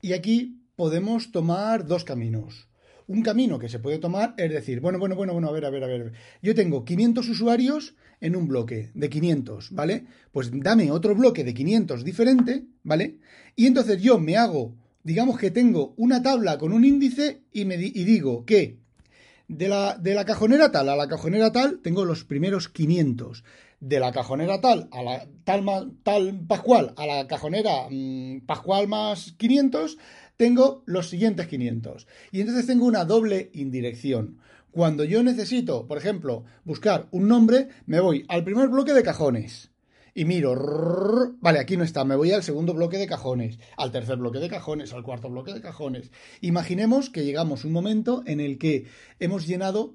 Y 0.00 0.12
aquí 0.12 0.62
podemos 0.76 1.30
tomar 1.30 1.86
dos 1.86 2.04
caminos. 2.04 2.68
Un 3.06 3.22
camino 3.22 3.58
que 3.58 3.68
se 3.68 3.80
puede 3.80 3.98
tomar 3.98 4.34
es 4.38 4.50
decir, 4.50 4.80
bueno, 4.80 4.98
bueno, 4.98 5.16
bueno, 5.16 5.32
bueno, 5.32 5.48
a 5.48 5.52
ver, 5.52 5.64
a 5.64 5.70
ver, 5.70 5.84
a 5.84 5.86
ver. 5.88 6.12
Yo 6.42 6.54
tengo 6.54 6.84
500 6.84 7.28
usuarios 7.28 7.96
en 8.20 8.36
un 8.36 8.48
bloque 8.48 8.90
de 8.94 9.10
500, 9.10 9.72
¿vale? 9.72 10.06
Pues 10.32 10.50
dame 10.52 10.90
otro 10.90 11.14
bloque 11.14 11.44
de 11.44 11.54
500 11.54 12.04
diferente, 12.04 12.64
¿vale? 12.82 13.18
Y 13.56 13.66
entonces 13.66 14.00
yo 14.00 14.18
me 14.18 14.36
hago, 14.36 14.76
digamos 15.02 15.38
que 15.38 15.50
tengo 15.50 15.94
una 15.96 16.22
tabla 16.22 16.56
con 16.58 16.72
un 16.72 16.84
índice 16.84 17.42
y, 17.52 17.64
me 17.64 17.76
y 17.76 18.04
digo 18.04 18.44
que 18.44 18.79
de 19.50 19.68
la, 19.68 19.96
de 19.98 20.14
la 20.14 20.24
cajonera 20.24 20.70
tal 20.70 20.88
a 20.88 20.96
la 20.96 21.08
cajonera 21.08 21.50
tal 21.50 21.80
tengo 21.82 22.04
los 22.04 22.24
primeros 22.24 22.68
500 22.68 23.42
de 23.80 23.98
la 23.98 24.12
cajonera 24.12 24.60
tal 24.60 24.88
a 24.92 25.02
la 25.02 25.26
tal, 25.42 25.64
tal 26.04 26.40
Pascual 26.46 26.94
a 26.96 27.04
la 27.04 27.26
cajonera 27.26 27.88
mm, 27.90 28.42
Pascual 28.46 28.86
más 28.86 29.32
500, 29.38 29.98
tengo 30.36 30.82
los 30.86 31.08
siguientes 31.08 31.48
500. 31.48 32.06
Y 32.30 32.40
entonces 32.40 32.66
tengo 32.66 32.86
una 32.86 33.04
doble 33.04 33.50
indirección. 33.54 34.38
Cuando 34.70 35.02
yo 35.04 35.22
necesito, 35.22 35.86
por 35.88 35.98
ejemplo, 35.98 36.44
buscar 36.64 37.08
un 37.10 37.26
nombre, 37.26 37.68
me 37.86 38.00
voy 38.00 38.24
al 38.28 38.44
primer 38.44 38.68
bloque 38.68 38.92
de 38.92 39.02
cajones 39.02 39.69
y 40.14 40.24
miro, 40.24 40.54
vale, 41.40 41.58
aquí 41.58 41.76
no 41.76 41.84
está, 41.84 42.04
me 42.04 42.16
voy 42.16 42.32
al 42.32 42.42
segundo 42.42 42.74
bloque 42.74 42.98
de 42.98 43.06
cajones, 43.06 43.58
al 43.76 43.92
tercer 43.92 44.16
bloque 44.16 44.38
de 44.38 44.48
cajones, 44.48 44.92
al 44.92 45.02
cuarto 45.02 45.30
bloque 45.30 45.52
de 45.52 45.60
cajones. 45.60 46.10
Imaginemos 46.40 47.10
que 47.10 47.24
llegamos 47.24 47.64
a 47.64 47.66
un 47.68 47.72
momento 47.72 48.22
en 48.26 48.40
el 48.40 48.58
que 48.58 48.86
hemos 49.18 49.46
llenado 49.46 49.94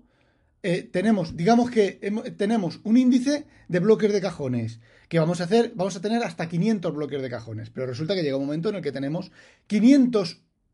eh, 0.68 0.82
tenemos, 0.82 1.38
digamos 1.38 1.70
que 1.70 2.00
tenemos 2.38 2.80
un 2.84 2.98
índice 2.98 3.46
de 3.68 3.80
bloques 3.80 4.12
de 4.12 4.20
cajones 4.20 4.80
que 5.10 5.20
vamos 5.20 5.40
a 5.40 5.44
hacer, 5.44 5.74
vamos 5.76 5.96
a 5.96 6.02
tener 6.02 6.24
hasta 6.24 6.50
500 6.50 6.92
bloques 6.92 7.22
de 7.22 7.30
cajones, 7.30 7.70
pero 7.70 7.86
resulta 7.86 8.16
que 8.16 8.24
llega 8.24 8.38
un 8.38 8.48
momento 8.48 8.70
en 8.70 8.78
el 8.78 8.82
que 8.82 8.92
tenemos 8.92 9.32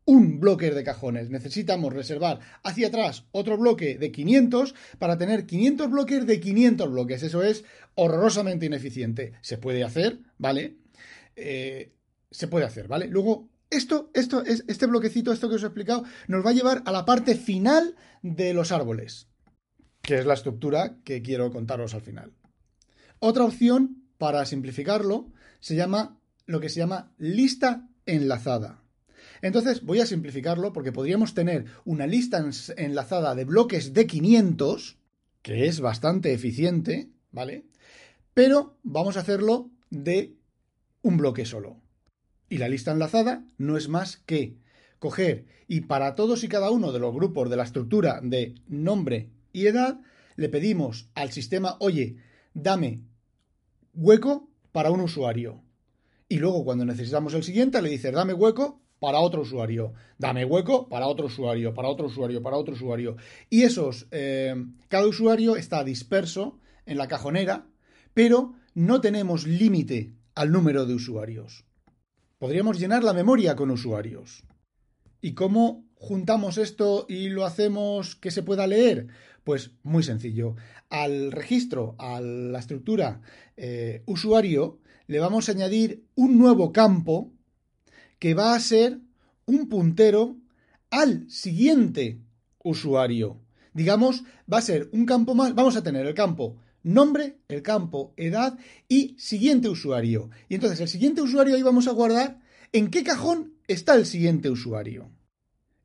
501 0.04 0.40
bloques 0.40 0.74
de 0.74 0.84
cajones. 0.84 1.30
Necesitamos 1.30 1.92
reservar 1.92 2.40
hacia 2.62 2.88
atrás 2.88 3.24
otro 3.32 3.56
bloque 3.56 3.98
de 3.98 4.12
500 4.12 4.74
para 4.98 5.18
tener 5.18 5.46
500 5.46 5.90
bloques 5.90 6.26
de 6.26 6.40
500 6.40 6.90
bloques. 6.90 7.22
Eso 7.22 7.42
es 7.42 7.64
horrorosamente 7.94 8.66
ineficiente. 8.66 9.32
Se 9.40 9.58
puede 9.58 9.84
hacer, 9.84 10.20
¿vale? 10.38 10.78
Eh, 11.36 11.92
se 12.30 12.48
puede 12.48 12.64
hacer, 12.64 12.88
¿vale? 12.88 13.06
Luego, 13.06 13.48
esto, 13.70 14.10
esto, 14.14 14.44
este 14.44 14.86
bloquecito, 14.86 15.32
esto 15.32 15.48
que 15.48 15.56
os 15.56 15.62
he 15.62 15.66
explicado, 15.66 16.04
nos 16.28 16.44
va 16.44 16.50
a 16.50 16.54
llevar 16.54 16.82
a 16.84 16.92
la 16.92 17.04
parte 17.04 17.34
final 17.34 17.94
de 18.22 18.54
los 18.54 18.72
árboles 18.72 19.28
que 20.02 20.18
es 20.18 20.26
la 20.26 20.34
estructura 20.34 20.98
que 21.04 21.22
quiero 21.22 21.50
contaros 21.50 21.94
al 21.94 22.02
final. 22.02 22.32
Otra 23.20 23.44
opción, 23.44 24.02
para 24.18 24.44
simplificarlo, 24.44 25.32
se 25.60 25.76
llama 25.76 26.18
lo 26.44 26.60
que 26.60 26.68
se 26.68 26.80
llama 26.80 27.12
lista 27.18 27.88
enlazada. 28.04 28.81
Entonces 29.42 29.82
voy 29.82 30.00
a 30.00 30.06
simplificarlo 30.06 30.72
porque 30.72 30.92
podríamos 30.92 31.34
tener 31.34 31.66
una 31.84 32.06
lista 32.06 32.42
enlazada 32.76 33.34
de 33.34 33.44
bloques 33.44 33.92
de 33.92 34.06
500, 34.06 34.96
que 35.42 35.66
es 35.66 35.80
bastante 35.80 36.32
eficiente, 36.32 37.10
¿vale? 37.32 37.66
Pero 38.32 38.78
vamos 38.84 39.16
a 39.16 39.20
hacerlo 39.20 39.70
de 39.90 40.36
un 41.02 41.16
bloque 41.16 41.44
solo. 41.44 41.82
Y 42.48 42.58
la 42.58 42.68
lista 42.68 42.92
enlazada 42.92 43.44
no 43.58 43.76
es 43.76 43.88
más 43.88 44.16
que 44.16 44.56
coger 45.00 45.46
y 45.66 45.80
para 45.80 46.14
todos 46.14 46.44
y 46.44 46.48
cada 46.48 46.70
uno 46.70 46.92
de 46.92 47.00
los 47.00 47.14
grupos 47.14 47.50
de 47.50 47.56
la 47.56 47.64
estructura 47.64 48.20
de 48.22 48.54
nombre 48.68 49.30
y 49.52 49.66
edad, 49.66 50.00
le 50.36 50.48
pedimos 50.48 51.08
al 51.14 51.32
sistema, 51.32 51.76
oye, 51.80 52.16
dame 52.54 53.00
hueco 53.94 54.50
para 54.70 54.90
un 54.90 55.00
usuario. 55.00 55.62
Y 56.28 56.38
luego 56.38 56.64
cuando 56.64 56.84
necesitamos 56.84 57.34
el 57.34 57.42
siguiente, 57.42 57.82
le 57.82 57.88
dices, 57.88 58.12
dame 58.12 58.34
hueco 58.34 58.81
para 59.02 59.18
otro 59.18 59.42
usuario, 59.42 59.94
dame 60.16 60.44
hueco 60.44 60.88
para 60.88 61.08
otro 61.08 61.26
usuario, 61.26 61.74
para 61.74 61.88
otro 61.88 62.06
usuario, 62.06 62.40
para 62.40 62.56
otro 62.56 62.74
usuario. 62.74 63.16
Y 63.50 63.62
esos, 63.62 64.06
eh, 64.12 64.54
cada 64.86 65.08
usuario 65.08 65.56
está 65.56 65.82
disperso 65.82 66.60
en 66.86 66.98
la 66.98 67.08
cajonera, 67.08 67.66
pero 68.14 68.54
no 68.74 69.00
tenemos 69.00 69.44
límite 69.44 70.12
al 70.36 70.52
número 70.52 70.86
de 70.86 70.94
usuarios. 70.94 71.64
Podríamos 72.38 72.78
llenar 72.78 73.02
la 73.02 73.12
memoria 73.12 73.56
con 73.56 73.72
usuarios. 73.72 74.44
¿Y 75.20 75.32
cómo 75.34 75.84
juntamos 75.96 76.56
esto 76.56 77.04
y 77.08 77.28
lo 77.28 77.44
hacemos 77.44 78.14
que 78.14 78.30
se 78.30 78.44
pueda 78.44 78.68
leer? 78.68 79.08
Pues 79.42 79.72
muy 79.82 80.04
sencillo. 80.04 80.54
Al 80.90 81.32
registro, 81.32 81.96
a 81.98 82.20
la 82.20 82.60
estructura 82.60 83.20
eh, 83.56 84.04
usuario, 84.06 84.78
le 85.08 85.18
vamos 85.18 85.48
a 85.48 85.52
añadir 85.52 86.04
un 86.14 86.38
nuevo 86.38 86.72
campo 86.72 87.31
que 88.22 88.34
va 88.34 88.54
a 88.54 88.60
ser 88.60 89.00
un 89.46 89.68
puntero 89.68 90.36
al 90.90 91.28
siguiente 91.28 92.20
usuario. 92.62 93.40
Digamos, 93.74 94.22
va 94.46 94.58
a 94.58 94.62
ser 94.62 94.88
un 94.92 95.06
campo 95.06 95.34
más, 95.34 95.56
vamos 95.56 95.74
a 95.74 95.82
tener 95.82 96.06
el 96.06 96.14
campo 96.14 96.56
nombre, 96.84 97.38
el 97.48 97.62
campo 97.62 98.14
edad 98.16 98.56
y 98.88 99.16
siguiente 99.18 99.68
usuario. 99.68 100.30
Y 100.48 100.54
entonces 100.54 100.78
el 100.78 100.86
siguiente 100.86 101.20
usuario 101.20 101.56
ahí 101.56 101.64
vamos 101.64 101.88
a 101.88 101.90
guardar 101.90 102.40
en 102.70 102.90
qué 102.92 103.02
cajón 103.02 103.54
está 103.66 103.96
el 103.96 104.06
siguiente 104.06 104.50
usuario. 104.50 105.10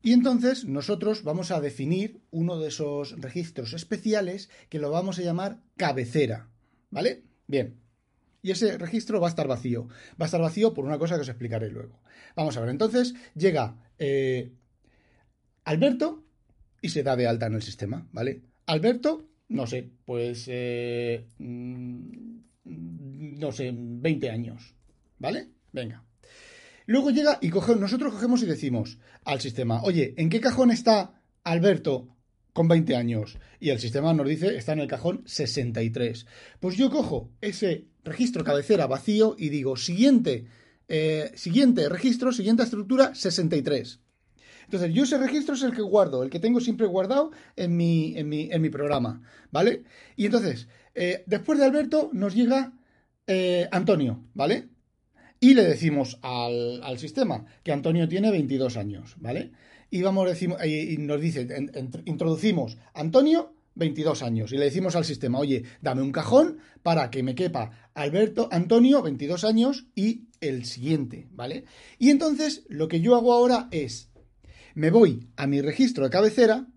Y 0.04 0.14
entonces 0.14 0.64
nosotros 0.66 1.24
vamos 1.24 1.50
a 1.50 1.60
definir 1.60 2.22
uno 2.30 2.60
de 2.60 2.68
esos 2.68 3.20
registros 3.20 3.74
especiales 3.74 4.52
que 4.70 4.78
lo 4.78 4.92
vamos 4.92 5.18
a 5.18 5.24
llamar 5.24 5.64
cabecera. 5.76 6.52
¿Vale? 6.92 7.24
Bien. 7.48 7.87
Y 8.42 8.52
ese 8.52 8.78
registro 8.78 9.20
va 9.20 9.28
a 9.28 9.30
estar 9.30 9.48
vacío. 9.48 9.88
Va 10.20 10.26
a 10.26 10.26
estar 10.26 10.42
vacío 10.42 10.74
por 10.74 10.86
una 10.86 10.98
cosa 10.98 11.16
que 11.16 11.22
os 11.22 11.30
explicaré 11.30 11.70
luego. 11.70 12.00
Vamos 12.36 12.56
a 12.58 12.62
ver, 12.62 12.70
entonces 12.70 13.14
llega 13.36 13.76
eh, 13.98 14.52
Alberto 15.66 16.24
y 16.82 16.90
se 16.90 17.04
da 17.04 17.16
de 17.16 17.28
alta 17.28 17.48
en 17.48 17.56
el 17.56 17.62
sistema, 17.62 18.08
¿vale? 18.12 18.42
Alberto, 18.68 19.28
no 19.50 19.66
sé, 19.66 19.90
pues, 20.06 20.46
eh, 20.48 21.26
mm, 21.40 22.38
no 23.40 23.52
sé, 23.52 23.72
20 23.74 24.30
años, 24.30 24.76
¿vale? 25.20 25.50
Venga. 25.72 26.04
Luego 26.86 27.12
llega 27.12 27.40
y 27.42 27.50
nosotros 27.50 28.14
cogemos 28.14 28.42
y 28.44 28.46
decimos 28.46 28.98
al 29.26 29.42
sistema, 29.42 29.82
oye, 29.84 30.14
¿en 30.18 30.30
qué 30.30 30.40
cajón 30.40 30.72
está 30.72 31.22
Alberto 31.44 32.17
con 32.58 32.68
20 32.68 32.96
años? 32.96 33.38
Y 33.60 33.70
el 33.70 33.78
sistema 33.78 34.16
nos 34.16 34.28
dice, 34.28 34.58
está 34.58 34.74
en 34.74 34.80
el 34.80 34.88
cajón 34.88 35.22
63. 35.28 36.26
Pues 36.60 36.76
yo 36.76 36.90
cojo 36.90 37.30
ese 37.40 37.86
registro 38.04 38.44
cabecera 38.44 38.88
vacío 38.88 39.36
y 39.38 39.50
digo, 39.50 39.78
siguiente, 39.78 40.48
eh, 40.88 41.32
siguiente 41.36 41.88
registro, 41.88 42.32
siguiente 42.32 42.64
estructura, 42.64 43.14
63. 43.14 44.00
Entonces, 44.64 44.92
yo 44.92 45.04
ese 45.04 45.20
registro 45.20 45.54
es 45.54 45.62
el 45.62 45.72
que 45.72 45.84
guardo, 45.84 46.24
el 46.24 46.32
que 46.32 46.40
tengo 46.40 46.60
siempre 46.60 46.88
guardado 46.88 47.30
en 47.56 47.78
mi, 47.78 48.16
en 48.18 48.28
mi, 48.28 48.70
programa, 48.72 49.22
¿vale? 49.52 49.84
Y 50.16 50.26
entonces, 50.26 50.68
eh, 50.96 51.24
después 51.28 51.60
de 51.60 51.66
Alberto 51.66 52.10
nos 52.12 52.34
llega 52.34 52.74
eh, 53.28 53.70
Antonio, 53.72 54.26
¿vale? 54.34 54.68
y 55.40 55.54
le 55.54 55.64
decimos 55.64 56.18
al, 56.22 56.98
sistema 56.98 57.46
que 57.64 57.72
Antonio 57.72 58.08
tiene 58.08 58.32
22 58.32 58.78
años, 58.78 59.16
¿vale? 59.20 59.52
Y, 59.90 60.02
vamos, 60.02 60.28
decimos, 60.28 60.64
y 60.66 60.98
nos 60.98 61.22
dice, 61.22 61.48
introducimos 62.06 62.78
Antonio, 62.94 63.54
22 63.76 64.24
años, 64.24 64.52
y 64.52 64.58
le 64.58 64.66
decimos 64.66 64.96
al 64.96 65.06
sistema, 65.06 65.40
oye, 65.40 65.64
dame 65.82 66.02
un 66.02 66.12
cajón 66.12 66.58
para 66.84 67.10
que 67.10 67.24
me 67.24 67.36
quepa 67.36 67.92
Alberto, 67.94 68.50
Antonio, 68.52 69.02
22 69.02 69.44
años, 69.44 69.86
y 69.96 70.28
el 70.42 70.66
siguiente, 70.66 71.28
¿vale? 71.32 71.66
Y 72.00 72.10
entonces 72.10 72.64
lo 72.68 72.88
que 72.88 73.02
yo 73.02 73.16
hago 73.16 73.34
ahora 73.34 73.68
es, 73.72 74.10
me 74.74 74.90
voy 74.90 75.30
a 75.36 75.48
mi 75.48 75.62
registro 75.62 76.04
de 76.04 76.10
cabecera, 76.10 76.68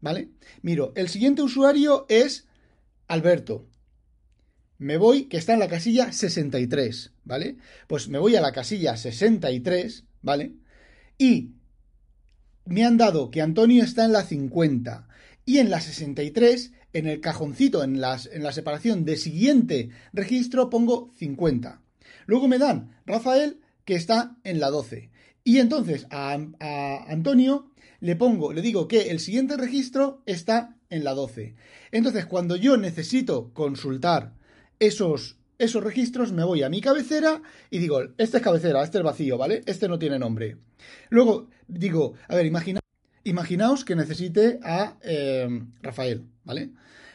¿vale? 0.00 0.30
Miro, 0.62 0.92
el 0.96 1.08
siguiente 1.08 1.42
usuario 1.42 2.06
es 2.08 2.46
Alberto, 3.06 3.66
me 4.78 4.96
voy, 4.96 5.24
que 5.24 5.36
está 5.36 5.52
en 5.52 5.58
la 5.58 5.68
casilla 5.68 6.10
63, 6.10 7.12
¿vale? 7.24 7.58
Pues 7.86 8.08
me 8.08 8.18
voy 8.18 8.36
a 8.36 8.40
la 8.40 8.52
casilla 8.52 8.96
63, 8.96 10.04
¿vale? 10.22 10.54
Y 11.18 11.50
me 12.64 12.84
han 12.84 12.96
dado 12.96 13.30
que 13.30 13.42
Antonio 13.42 13.84
está 13.84 14.04
en 14.04 14.12
la 14.12 14.24
50 14.24 15.08
y 15.44 15.58
en 15.58 15.70
la 15.70 15.80
63, 15.80 16.72
en 16.92 17.06
el 17.06 17.20
cajoncito, 17.20 17.82
en, 17.82 18.00
las, 18.00 18.26
en 18.26 18.42
la 18.42 18.52
separación 18.52 19.04
de 19.04 19.16
siguiente 19.16 19.90
registro, 20.12 20.70
pongo 20.70 21.12
50. 21.16 21.80
Luego 22.26 22.48
me 22.48 22.58
dan 22.58 22.96
Rafael, 23.06 23.60
que 23.84 23.94
está 23.94 24.36
en 24.44 24.60
la 24.60 24.70
12. 24.70 25.10
Y 25.42 25.58
entonces 25.58 26.06
a, 26.10 26.38
a 26.60 27.04
Antonio 27.08 27.70
le 28.00 28.16
pongo, 28.16 28.52
le 28.52 28.62
digo 28.62 28.88
que 28.88 29.10
el 29.10 29.20
siguiente 29.20 29.56
registro 29.56 30.22
está 30.26 30.76
en 30.90 31.04
la 31.04 31.14
12. 31.14 31.54
Entonces, 31.92 32.26
cuando 32.26 32.56
yo 32.56 32.76
necesito 32.76 33.52
consultar 33.52 34.34
esos, 34.78 35.38
esos 35.60 35.84
registros, 35.84 36.32
me 36.32 36.42
voy 36.42 36.62
a 36.62 36.70
mi 36.70 36.80
cabecera 36.80 37.42
y 37.70 37.78
digo, 37.78 38.00
este 38.16 38.38
es 38.38 38.42
cabecera, 38.42 38.82
este 38.82 38.98
es 38.98 39.04
vacío, 39.04 39.36
¿vale? 39.36 39.62
Este 39.66 39.88
no 39.88 39.98
tiene 39.98 40.18
nombre. 40.18 40.56
Luego 41.10 41.48
digo, 41.68 42.14
a 42.28 42.34
ver, 42.34 42.46
imagina, 42.46 42.80
imaginaos 43.24 43.84
que 43.84 43.94
necesite 43.94 44.58
a 44.62 44.96
eh, 45.02 45.48
Rafael, 45.82 46.24
¿vale? 46.44 46.70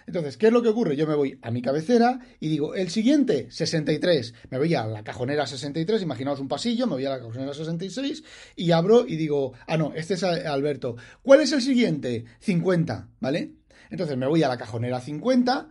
Entonces, 0.08 0.38
¿qué 0.38 0.48
es 0.48 0.54
lo 0.54 0.62
que 0.62 0.70
ocurre? 0.70 0.96
Yo 0.96 1.08
me 1.08 1.16
voy 1.16 1.40
a 1.42 1.50
mi 1.50 1.64
cabecera 1.64 2.20
y 2.40 2.48
digo, 2.50 2.76
el 2.76 2.90
siguiente, 2.92 3.48
63. 3.50 4.36
Me 4.52 4.60
voy 4.60 4.76
a 4.76 4.86
la 4.86 5.04
cajonera 5.04 5.48
63, 5.48 6.04
imaginaos 6.04 6.40
un 6.40 6.48
pasillo, 6.48 6.86
me 6.86 6.94
voy 6.94 7.06
a 7.06 7.10
la 7.10 7.20
cajonera 7.20 7.52
66 7.52 8.24
y 8.56 8.72
abro 8.72 9.08
y 9.08 9.16
digo, 9.16 9.54
ah, 9.66 9.78
no, 9.78 9.94
este 9.96 10.14
es 10.14 10.24
Alberto. 10.24 10.98
¿Cuál 11.24 11.42
es 11.42 11.52
el 11.52 11.64
siguiente? 11.64 12.26
50, 12.42 13.10
¿vale? 13.20 13.54
Entonces 13.90 14.16
me 14.18 14.28
voy 14.28 14.44
a 14.44 14.48
la 14.48 14.58
cajonera 14.58 15.02
50, 15.02 15.70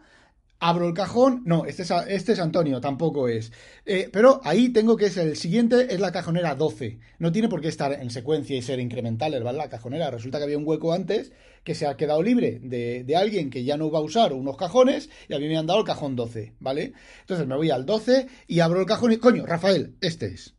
abro 0.65 0.89
el 0.89 0.95
cajón, 0.95 1.43
no, 1.45 1.67
este 1.67 1.83
es, 1.83 1.91
este 2.09 2.33
es 2.33 2.41
Antonio, 2.41 2.81
tampoco 2.81 3.29
es. 3.29 3.53
Eh, 3.85 4.09
pero 4.11 4.41
ahí 4.45 4.71
tengo 4.71 4.97
que 4.97 5.07
es 5.07 5.17
el 5.19 5.37
siguiente, 5.37 5.93
es 5.93 6.01
la 6.01 6.11
cajonera 6.11 6.55
12. 6.55 6.99
No 7.19 7.31
tiene 7.33 7.51
por 7.51 7.61
qué 7.61 7.69
estar 7.69 7.93
en 7.93 8.09
secuencia 8.09 8.57
y 8.57 8.63
ser 8.63 8.81
incremental, 8.81 9.43
¿vale? 9.43 9.59
La 9.59 9.69
cajonera. 9.69 10.11
Resulta 10.11 10.39
que 10.39 10.45
había 10.45 10.57
un 10.57 10.67
hueco 10.67 10.95
antes 10.95 11.33
que 11.65 11.75
se 11.75 11.87
ha 11.87 11.99
quedado 11.99 12.23
libre 12.23 12.61
de, 12.63 13.05
de, 13.05 13.17
alguien 13.17 13.51
que 13.51 13.63
ya 13.63 13.77
no 13.77 13.91
va 13.91 13.99
a 13.99 14.03
usar 14.03 14.33
unos 14.33 14.57
cajones 14.57 15.11
y 15.29 15.35
a 15.35 15.39
mí 15.39 15.49
me 15.49 15.59
han 15.59 15.67
dado 15.67 15.81
el 15.81 15.87
cajón 15.87 16.17
12, 16.17 16.55
¿vale? 16.61 16.95
Entonces 17.21 17.47
me 17.47 17.57
voy 17.57 17.69
al 17.69 17.85
12 17.85 18.27
y 18.49 18.61
abro 18.61 18.81
el 18.81 18.87
cajón 18.87 19.13
y, 19.13 19.19
coño, 19.19 19.45
Rafael, 19.45 19.97
este 20.01 20.29
es. 20.29 20.55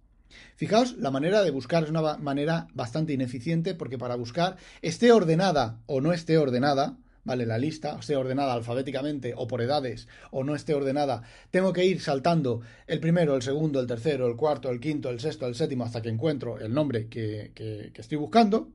Fijaos, 0.55 0.97
la 0.97 1.09
manera 1.09 1.41
de 1.41 1.49
buscar 1.49 1.83
es 1.83 1.89
una 1.89 2.17
manera 2.17 2.67
bastante 2.75 3.11
ineficiente 3.11 3.73
porque 3.73 3.97
para 3.97 4.15
buscar 4.15 4.57
esté 4.83 5.11
ordenada 5.11 5.81
o 5.87 5.99
no 5.99 6.13
esté 6.13 6.37
ordenada, 6.37 6.95
¿vale? 7.25 7.45
La 7.45 7.57
lista, 7.57 7.97
esté 7.99 8.15
ordenada 8.15 8.53
alfabéticamente 8.53 9.33
o 9.35 9.47
por 9.47 9.61
edades 9.61 10.07
o 10.31 10.43
no 10.43 10.55
esté 10.55 10.73
ordenada, 10.73 11.23
tengo 11.51 11.73
que 11.73 11.85
ir 11.85 11.99
saltando 11.99 12.61
el 12.87 12.99
primero, 12.99 13.35
el 13.35 13.41
segundo, 13.41 13.81
el 13.81 13.87
tercero, 13.87 14.27
el 14.27 14.37
cuarto, 14.37 14.69
el 14.69 14.79
quinto, 14.79 15.09
el 15.09 15.19
sexto, 15.19 15.45
el 15.47 15.55
séptimo, 15.55 15.83
hasta 15.83 16.01
que 16.01 16.09
encuentro 16.09 16.59
el 16.59 16.73
nombre 16.73 17.09
que, 17.09 17.51
que, 17.53 17.91
que 17.93 18.01
estoy 18.01 18.17
buscando, 18.17 18.71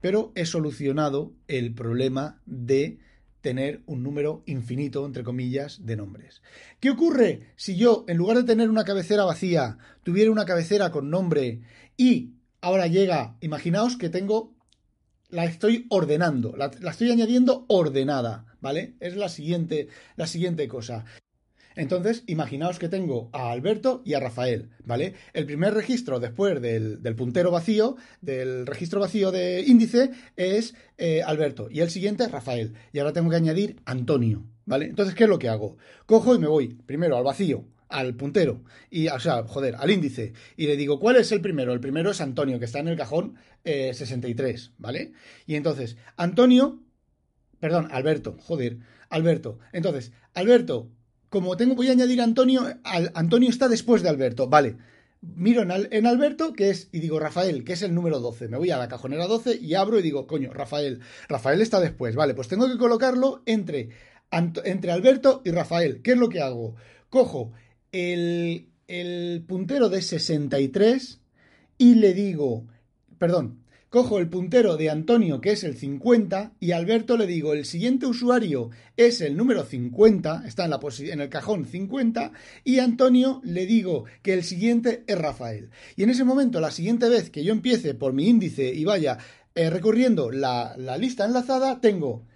pero 0.00 0.32
he 0.34 0.44
solucionado 0.44 1.32
el 1.48 1.74
problema 1.74 2.42
de 2.44 2.98
tener 3.40 3.82
un 3.86 4.02
número 4.02 4.42
infinito, 4.46 5.06
entre 5.06 5.24
comillas, 5.24 5.86
de 5.86 5.96
nombres. 5.96 6.42
¿Qué 6.78 6.90
ocurre 6.90 7.52
si 7.56 7.76
yo, 7.76 8.04
en 8.08 8.18
lugar 8.18 8.36
de 8.36 8.44
tener 8.44 8.68
una 8.68 8.84
cabecera 8.84 9.24
vacía, 9.24 9.78
tuviera 10.02 10.30
una 10.30 10.44
cabecera 10.44 10.90
con 10.90 11.10
nombre 11.10 11.62
y 11.96 12.34
ahora 12.60 12.86
llega, 12.86 13.36
imaginaos 13.40 13.96
que 13.96 14.10
tengo 14.10 14.54
la 15.30 15.44
estoy 15.44 15.86
ordenando, 15.90 16.54
la, 16.56 16.70
estoy 16.90 17.10
añadiendo 17.10 17.64
ordenada, 17.68 18.46
¿vale? 18.60 18.94
Es 19.00 19.16
la 19.16 19.28
siguiente, 19.28 19.88
la 20.16 20.26
siguiente 20.26 20.68
cosa. 20.68 21.04
Entonces, 21.76 22.24
imaginaos 22.26 22.78
que 22.78 22.88
tengo 22.88 23.30
a 23.32 23.52
Alberto 23.52 24.02
y 24.04 24.14
a 24.14 24.20
Rafael, 24.20 24.70
¿vale? 24.84 25.14
El 25.32 25.46
primer 25.46 25.72
registro 25.72 26.18
después 26.18 26.60
del, 26.60 26.98
puntero 27.16 27.50
vacío, 27.50 27.96
del 28.20 28.66
registro 28.66 29.00
vacío 29.00 29.30
de 29.30 29.62
índice, 29.62 30.10
es 30.36 30.74
eh, 30.98 31.22
Alberto 31.22 31.68
y 31.70 31.80
el 31.80 31.90
siguiente 31.90 32.24
es 32.24 32.32
Rafael. 32.32 32.74
Y 32.92 32.98
ahora 32.98 33.12
tengo 33.12 33.30
que 33.30 33.36
añadir 33.36 33.76
Antonio, 33.84 34.44
¿vale? 34.66 34.86
Entonces, 34.86 35.14
¿qué 35.14 35.24
es 35.24 35.30
lo 35.30 35.38
que 35.38 35.48
hago? 35.48 35.76
Cojo 36.06 36.34
y 36.34 36.38
me 36.38 36.48
voy 36.48 36.74
primero 36.86 37.16
al 37.16 37.24
vacío, 37.24 37.64
al 37.90 38.14
puntero, 38.14 38.62
y, 38.88 39.08
o 39.08 39.20
sea, 39.20 39.42
joder, 39.42 39.76
al 39.76 39.90
índice, 39.90 40.32
y 40.56 40.66
le 40.66 40.76
digo, 40.76 40.98
¿cuál 41.00 41.16
es 41.16 41.32
el 41.32 41.40
primero? 41.40 41.72
El 41.72 41.80
primero 41.80 42.10
es 42.12 42.20
Antonio, 42.20 42.58
que 42.58 42.64
está 42.64 42.78
en 42.78 42.88
el 42.88 42.96
cajón 42.96 43.36
63, 43.64 44.66
eh, 44.66 44.74
¿vale? 44.78 45.12
Y 45.46 45.56
entonces, 45.56 45.96
Antonio, 46.16 46.80
perdón, 47.58 47.88
Alberto, 47.90 48.36
joder, 48.40 48.78
Alberto. 49.10 49.58
Entonces, 49.72 50.12
Alberto, 50.34 50.88
como 51.28 51.56
tengo, 51.56 51.74
voy 51.74 51.88
a 51.88 51.92
añadir 51.92 52.20
Antonio, 52.20 52.66
Antonio 53.14 53.50
está 53.50 53.68
después 53.68 54.02
de 54.02 54.08
Alberto, 54.08 54.48
vale. 54.48 54.76
Miro 55.22 55.62
en, 55.62 56.06
Alberto, 56.06 56.54
que 56.54 56.70
es, 56.70 56.88
y 56.92 57.00
digo 57.00 57.20
Rafael, 57.20 57.62
que 57.62 57.74
es 57.74 57.82
el 57.82 57.94
número 57.94 58.20
12. 58.20 58.48
Me 58.48 58.56
voy 58.56 58.70
a 58.70 58.78
la 58.78 58.88
cajonera 58.88 59.26
12 59.26 59.56
y 59.56 59.74
abro 59.74 59.98
y 59.98 60.02
digo, 60.02 60.26
coño, 60.26 60.50
Rafael. 60.50 61.00
Rafael 61.28 61.60
está 61.60 61.78
después, 61.78 62.16
vale, 62.16 62.32
pues 62.32 62.48
tengo 62.48 62.66
que 62.66 62.78
colocarlo 62.78 63.42
entre, 63.44 63.90
entre 64.30 64.92
Alberto 64.92 65.42
y 65.44 65.50
Rafael. 65.50 66.00
¿Qué 66.00 66.12
es 66.12 66.16
lo 66.16 66.30
que 66.30 66.40
hago? 66.40 66.74
Cojo 67.10 67.52
el, 67.92 69.44
puntero 69.46 69.88
de 69.88 70.02
63 70.02 71.20
y 71.78 71.94
le 71.94 72.14
digo, 72.14 72.66
perdón, 73.18 73.64
cojo 73.88 74.18
el 74.18 74.28
puntero 74.28 74.76
de 74.76 74.90
Antonio, 74.90 75.40
que 75.40 75.52
es 75.52 75.64
el 75.64 75.76
50, 75.76 76.52
y 76.60 76.72
Alberto 76.72 77.16
le 77.16 77.26
digo, 77.26 77.52
el 77.52 77.64
siguiente 77.64 78.06
usuario 78.06 78.70
es 78.96 79.20
el 79.20 79.36
número 79.36 79.64
50, 79.64 80.44
está 80.46 80.64
en, 80.64 80.70
la 80.70 80.80
en 81.00 81.20
el 81.20 81.28
cajón 81.28 81.64
50, 81.64 82.32
y 82.64 82.78
Antonio 82.78 83.40
le 83.44 83.66
digo 83.66 84.04
que 84.22 84.34
el 84.34 84.44
siguiente 84.44 85.04
es 85.06 85.18
Rafael. 85.18 85.70
Y 85.96 86.04
en 86.04 86.10
ese 86.10 86.24
momento, 86.24 86.60
la 86.60 86.70
siguiente 86.70 87.08
vez 87.08 87.30
que 87.30 87.42
yo 87.42 87.52
empiece 87.52 87.94
por 87.94 88.12
mi 88.12 88.28
índice 88.28 88.72
y 88.72 88.84
vaya 88.84 89.18
eh, 89.54 89.70
recorriendo 89.70 90.30
la, 90.30 90.74
la 90.76 90.96
lista 90.96 91.24
enlazada, 91.24 91.80
tengo 91.80 92.26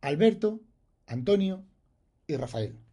Alberto, 0.00 0.60
Antonio 1.06 1.64
y 2.26 2.36
Rafael 2.36 2.87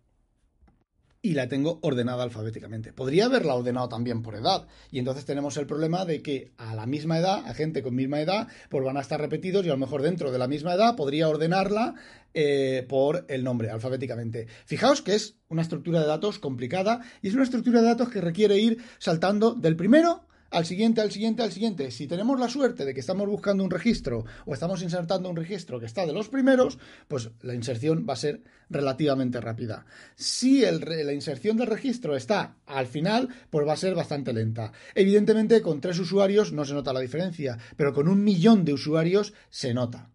y 1.26 1.34
la 1.34 1.48
tengo 1.48 1.80
ordenada 1.82 2.22
alfabéticamente. 2.22 2.94
Podría 2.94 3.26
haberla 3.26 3.56
ordenado 3.56 3.90
también 3.90 4.22
por 4.22 4.36
edad. 4.36 4.68
Y 4.92 5.00
entonces 5.00 5.26
tenemos 5.26 5.58
el 5.58 5.66
problema 5.66 6.06
de 6.06 6.22
que 6.22 6.52
a 6.58 6.76
la 6.76 6.86
misma 6.86 7.18
edad, 7.18 7.44
a 7.48 7.56
gente 7.56 7.82
con 7.82 7.96
misma 7.96 8.22
edad, 8.22 8.48
pues 8.70 8.86
van 8.86 8.96
a 8.98 9.02
estar 9.02 9.20
repetidos 9.20 9.66
y 9.66 9.70
a 9.70 9.72
lo 9.72 9.80
mejor 9.80 10.04
dentro 10.04 10.32
de 10.32 10.38
la 10.38 10.48
misma 10.48 10.76
edad 10.76 10.96
podría 10.96 11.28
ordenarla 11.28 11.96
eh, 12.36 12.86
por 12.88 13.26
el 13.28 13.44
nombre 13.44 13.72
alfabéticamente. 13.72 14.46
Fijaos 14.66 15.02
que 15.02 15.16
es 15.16 15.36
una 15.50 15.64
estructura 15.64 16.00
de 16.00 16.06
datos 16.06 16.38
complicada 16.38 17.02
y 17.24 17.30
es 17.30 17.34
una 17.34 17.44
estructura 17.44 17.82
de 17.82 17.88
datos 17.88 18.10
que 18.10 18.22
requiere 18.22 18.60
ir 18.60 18.78
saltando 19.00 19.56
del 19.56 19.76
primero 19.76 20.28
al 20.52 20.66
siguiente, 20.66 21.02
al 21.02 21.12
siguiente, 21.12 21.44
al 21.44 21.52
siguiente. 21.52 21.92
Si 21.92 22.08
tenemos 22.08 22.40
la 22.40 22.50
suerte 22.50 22.86
de 22.86 22.94
que 22.94 23.00
estamos 23.00 23.28
buscando 23.28 23.64
un 23.64 23.72
registro 23.72 24.26
o 24.46 24.54
estamos 24.54 24.82
insertando 24.82 25.30
un 25.30 25.36
registro 25.36 25.80
que 25.80 25.86
está 25.86 26.06
de 26.06 26.14
los 26.14 26.30
primeros, 26.30 26.78
pues 27.08 27.32
la 27.42 27.56
inserción 27.56 28.06
va 28.08 28.14
a 28.14 28.18
ser 28.18 28.44
relativamente 28.70 29.42
rápida. 29.42 29.86
Si 30.16 30.62
la 30.62 31.14
inserción 31.14 31.58
del 31.58 31.68
registro 31.68 32.16
está 32.16 32.58
al 32.66 32.88
final, 32.88 33.30
pues 33.50 33.68
va 33.68 33.74
a 33.74 33.78
ser 33.78 33.96
bastante 33.96 34.34
lenta. 34.34 34.72
Evidentemente, 34.94 35.62
con 35.62 35.82
tres 35.82 36.00
usuarios 36.00 36.54
no 36.54 36.66
se 36.66 36.74
nota 36.74 36.94
la 36.94 37.00
diferencia, 37.02 37.58
pero 37.76 37.94
con 37.94 38.08
un 38.08 38.24
millón 38.24 38.66
de 38.66 38.74
usuarios 38.74 39.34
se 39.50 39.74
nota. 39.74 40.10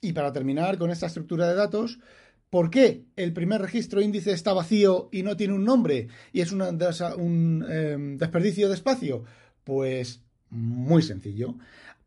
Y 0.00 0.12
para 0.12 0.32
terminar 0.32 0.78
con 0.78 0.90
esta 0.90 1.06
estructura 1.06 1.46
de 1.46 1.54
datos, 1.54 1.98
¿Por 2.50 2.68
qué 2.68 3.04
el 3.14 3.32
primer 3.32 3.60
registro 3.60 4.00
índice 4.00 4.32
está 4.32 4.52
vacío 4.52 5.08
y 5.12 5.22
no 5.22 5.36
tiene 5.36 5.54
un 5.54 5.64
nombre 5.64 6.08
y 6.32 6.40
es 6.40 6.50
un 6.50 6.60
em, 7.70 8.18
desperdicio 8.18 8.68
de 8.68 8.74
espacio? 8.74 9.22
Pues 9.70 10.20
muy 10.48 11.00
sencillo. 11.00 11.54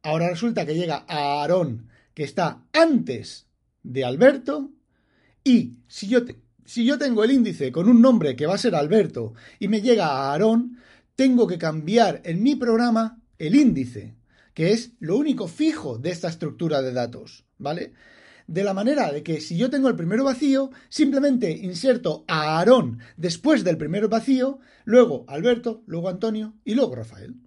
Ahora 0.02 0.30
resulta 0.30 0.66
que 0.66 0.76
llega 0.76 1.06
a 1.08 1.40
Aarón, 1.40 1.88
que 2.14 2.26
está 2.26 2.62
antes 2.74 3.48
de 3.84 4.04
Alberto, 4.04 4.72
y 5.46 5.78
si 5.88 6.10
yo, 6.10 6.20
si 6.66 6.84
yo 6.84 6.98
tengo 6.98 7.24
el 7.24 7.32
índice 7.32 7.72
con 7.72 7.88
un 7.88 8.02
nombre 8.02 8.36
que 8.36 8.48
va 8.48 8.56
a 8.56 8.58
ser 8.58 8.76
Alberto 8.76 9.34
y 9.60 9.70
me 9.70 9.80
llega 9.80 10.08
a 10.08 10.34
Aarón, 10.34 10.78
tengo 11.16 11.48
que 11.48 11.58
cambiar 11.58 12.20
en 12.26 12.44
mi 12.44 12.58
programa 12.58 13.22
el 13.40 13.56
índice, 13.56 14.14
que 14.54 14.74
es 14.74 14.92
lo 15.00 15.16
único 15.16 15.48
fijo 15.48 15.98
de 15.98 16.10
esta 16.10 16.28
estructura 16.28 16.82
de 16.82 16.92
datos, 16.92 17.46
¿vale? 17.60 17.94
De 18.46 18.66
la 18.66 18.74
manera 18.74 19.10
de 19.14 19.24
que 19.24 19.40
si 19.40 19.56
yo 19.56 19.70
tengo 19.70 19.88
el 19.88 19.96
primero 19.96 20.26
vacío, 20.26 20.70
simplemente 20.90 21.50
inserto 21.50 22.26
a 22.28 22.58
Aarón 22.58 23.00
después 23.16 23.64
del 23.64 23.78
primero 23.78 24.10
vacío, 24.10 24.60
luego 24.84 25.24
Alberto, 25.30 25.82
luego 25.86 26.10
Antonio 26.10 26.56
y 26.66 26.76
luego 26.76 26.96
Rafael. 26.96 27.43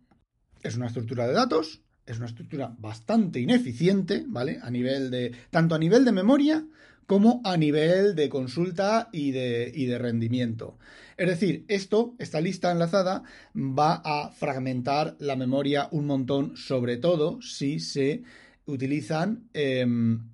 Es 0.66 0.76
una 0.76 0.88
estructura 0.88 1.28
de 1.28 1.32
datos, 1.32 1.80
es 2.06 2.16
una 2.16 2.26
estructura 2.26 2.74
bastante 2.76 3.38
ineficiente, 3.38 4.24
¿vale? 4.26 4.58
A 4.60 4.70
nivel 4.70 5.12
de. 5.12 5.32
tanto 5.50 5.76
a 5.76 5.78
nivel 5.78 6.04
de 6.04 6.10
memoria 6.10 6.66
como 7.06 7.40
a 7.44 7.56
nivel 7.56 8.16
de 8.16 8.28
consulta 8.28 9.08
y 9.12 9.30
de, 9.30 9.70
y 9.72 9.86
de 9.86 9.96
rendimiento. 9.96 10.76
Es 11.16 11.28
decir, 11.28 11.64
esto, 11.68 12.16
esta 12.18 12.40
lista 12.40 12.72
enlazada, 12.72 13.22
va 13.54 14.02
a 14.04 14.30
fragmentar 14.30 15.16
la 15.20 15.36
memoria 15.36 15.88
un 15.92 16.06
montón, 16.06 16.56
sobre 16.56 16.96
todo 16.96 17.40
si 17.40 17.78
se 17.78 18.24
utilizan 18.66 19.48
em, 19.54 20.28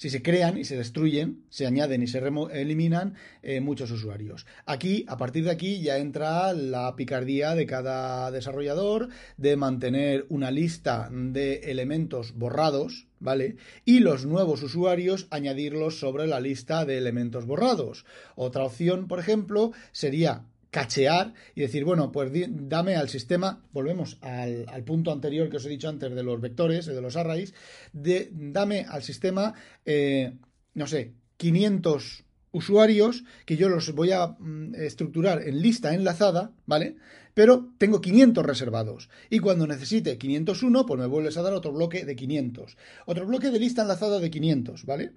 si 0.00 0.08
se 0.08 0.22
crean 0.22 0.56
y 0.56 0.64
se 0.64 0.78
destruyen, 0.78 1.44
se 1.50 1.66
añaden 1.66 2.02
y 2.02 2.06
se 2.06 2.22
eliminan 2.54 3.16
eh, 3.42 3.60
muchos 3.60 3.90
usuarios. 3.90 4.46
Aquí, 4.64 5.04
a 5.08 5.18
partir 5.18 5.44
de 5.44 5.50
aquí, 5.50 5.82
ya 5.82 5.98
entra 5.98 6.54
la 6.54 6.96
picardía 6.96 7.54
de 7.54 7.66
cada 7.66 8.30
desarrollador 8.30 9.10
de 9.36 9.56
mantener 9.56 10.24
una 10.30 10.50
lista 10.50 11.10
de 11.12 11.56
elementos 11.64 12.32
borrados, 12.34 13.08
¿vale? 13.18 13.56
Y 13.84 13.98
los 13.98 14.24
nuevos 14.24 14.62
usuarios 14.62 15.26
añadirlos 15.28 16.00
sobre 16.00 16.26
la 16.26 16.40
lista 16.40 16.86
de 16.86 16.96
elementos 16.96 17.44
borrados. 17.44 18.06
Otra 18.36 18.64
opción, 18.64 19.06
por 19.06 19.20
ejemplo, 19.20 19.72
sería 19.92 20.46
cachear 20.70 21.34
y 21.54 21.60
decir, 21.62 21.84
bueno, 21.84 22.12
pues 22.12 22.30
dame 22.32 22.96
al 22.96 23.08
sistema, 23.08 23.62
volvemos 23.72 24.18
al, 24.22 24.84
punto 24.84 25.12
anterior 25.12 25.50
que 25.50 25.56
os 25.56 25.66
he 25.66 25.68
dicho 25.68 25.88
antes 25.88 26.14
de 26.14 26.22
los 26.22 26.40
vectores, 26.40 26.86
de 26.86 27.00
los 27.00 27.16
arrays, 27.16 27.54
de, 27.92 28.30
dame 28.32 28.86
al 28.88 29.02
sistema, 29.02 29.54
eh, 29.84 30.32
no 30.74 30.86
sé, 30.86 31.14
500 31.36 32.24
usuarios 32.52 33.24
que 33.46 33.56
yo 33.56 33.68
los 33.68 33.92
voy 33.94 34.12
a 34.12 34.26
mm, 34.26 34.74
estructurar 34.76 35.42
en 35.46 35.60
lista 35.60 35.94
enlazada, 35.94 36.52
¿vale? 36.66 36.96
Pero 37.34 37.72
tengo 37.78 38.00
500 38.00 38.44
reservados. 38.44 39.08
Y 39.28 39.38
cuando 39.38 39.66
necesite 39.66 40.18
501, 40.18 40.86
pues 40.86 41.00
me 41.00 41.06
vuelves 41.06 41.36
a 41.36 41.42
dar 41.42 41.52
otro 41.52 41.72
bloque 41.72 42.04
de 42.04 42.16
500. 42.16 42.76
Otro 43.06 43.26
bloque 43.26 43.50
de 43.50 43.60
lista 43.60 43.82
enlazada 43.82 44.18
de 44.18 44.30
500, 44.30 44.84
¿vale? 44.84 45.12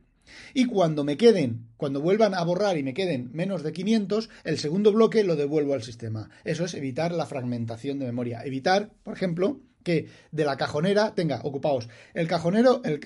Y 0.53 0.65
cuando 0.65 1.03
me 1.03 1.17
queden, 1.17 1.67
cuando 1.77 2.01
vuelvan 2.01 2.33
a 2.33 2.43
borrar 2.43 2.77
y 2.77 2.83
me 2.83 2.93
queden 2.93 3.29
menos 3.33 3.63
de 3.63 3.73
500, 3.73 4.29
el 4.43 4.57
segundo 4.57 4.91
bloque 4.91 5.23
lo 5.23 5.35
devuelvo 5.35 5.73
al 5.73 5.83
sistema. 5.83 6.29
Eso 6.43 6.65
es 6.65 6.73
evitar 6.73 7.11
la 7.11 7.25
fragmentación 7.25 7.99
de 7.99 8.05
memoria. 8.05 8.43
Evitar, 8.45 8.91
por 9.03 9.15
ejemplo, 9.15 9.59
que 9.83 10.07
de 10.31 10.45
la 10.45 10.57
cajonera 10.57 11.13
tenga 11.13 11.41
ocupados 11.43 11.89
el 12.13 12.27
cajonero, 12.27 12.81
el, 12.83 13.03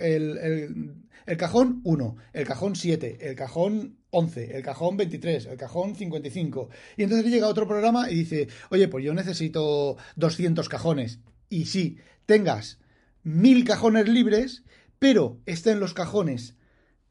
el 1.28 1.38
cajón 1.38 1.82
1, 1.84 2.16
el 2.34 2.46
cajón 2.46 2.76
7, 2.76 3.18
el 3.20 3.36
cajón 3.36 3.98
11, 4.12 4.58
el 4.58 4.64
cajón 4.64 4.98
23, 4.98 5.46
el 5.48 5.58
cajón 5.58 5.96
55. 5.96 6.70
Y 6.96 7.04
entonces 7.04 7.30
llega 7.30 7.48
otro 7.48 7.68
programa 7.68 8.10
y 8.10 8.16
dice, 8.16 8.48
oye, 8.70 8.88
pues 8.88 9.04
yo 9.04 9.14
necesito 9.14 9.98
200 10.16 10.70
cajones. 10.70 11.20
Y 11.50 11.66
sí, 11.66 11.98
tengas 12.26 12.80
mil 13.24 13.66
cajones 13.66 14.08
libres, 14.08 14.64
pero 15.00 15.40
estén 15.46 15.80
los 15.80 15.94
cajones 15.94 16.56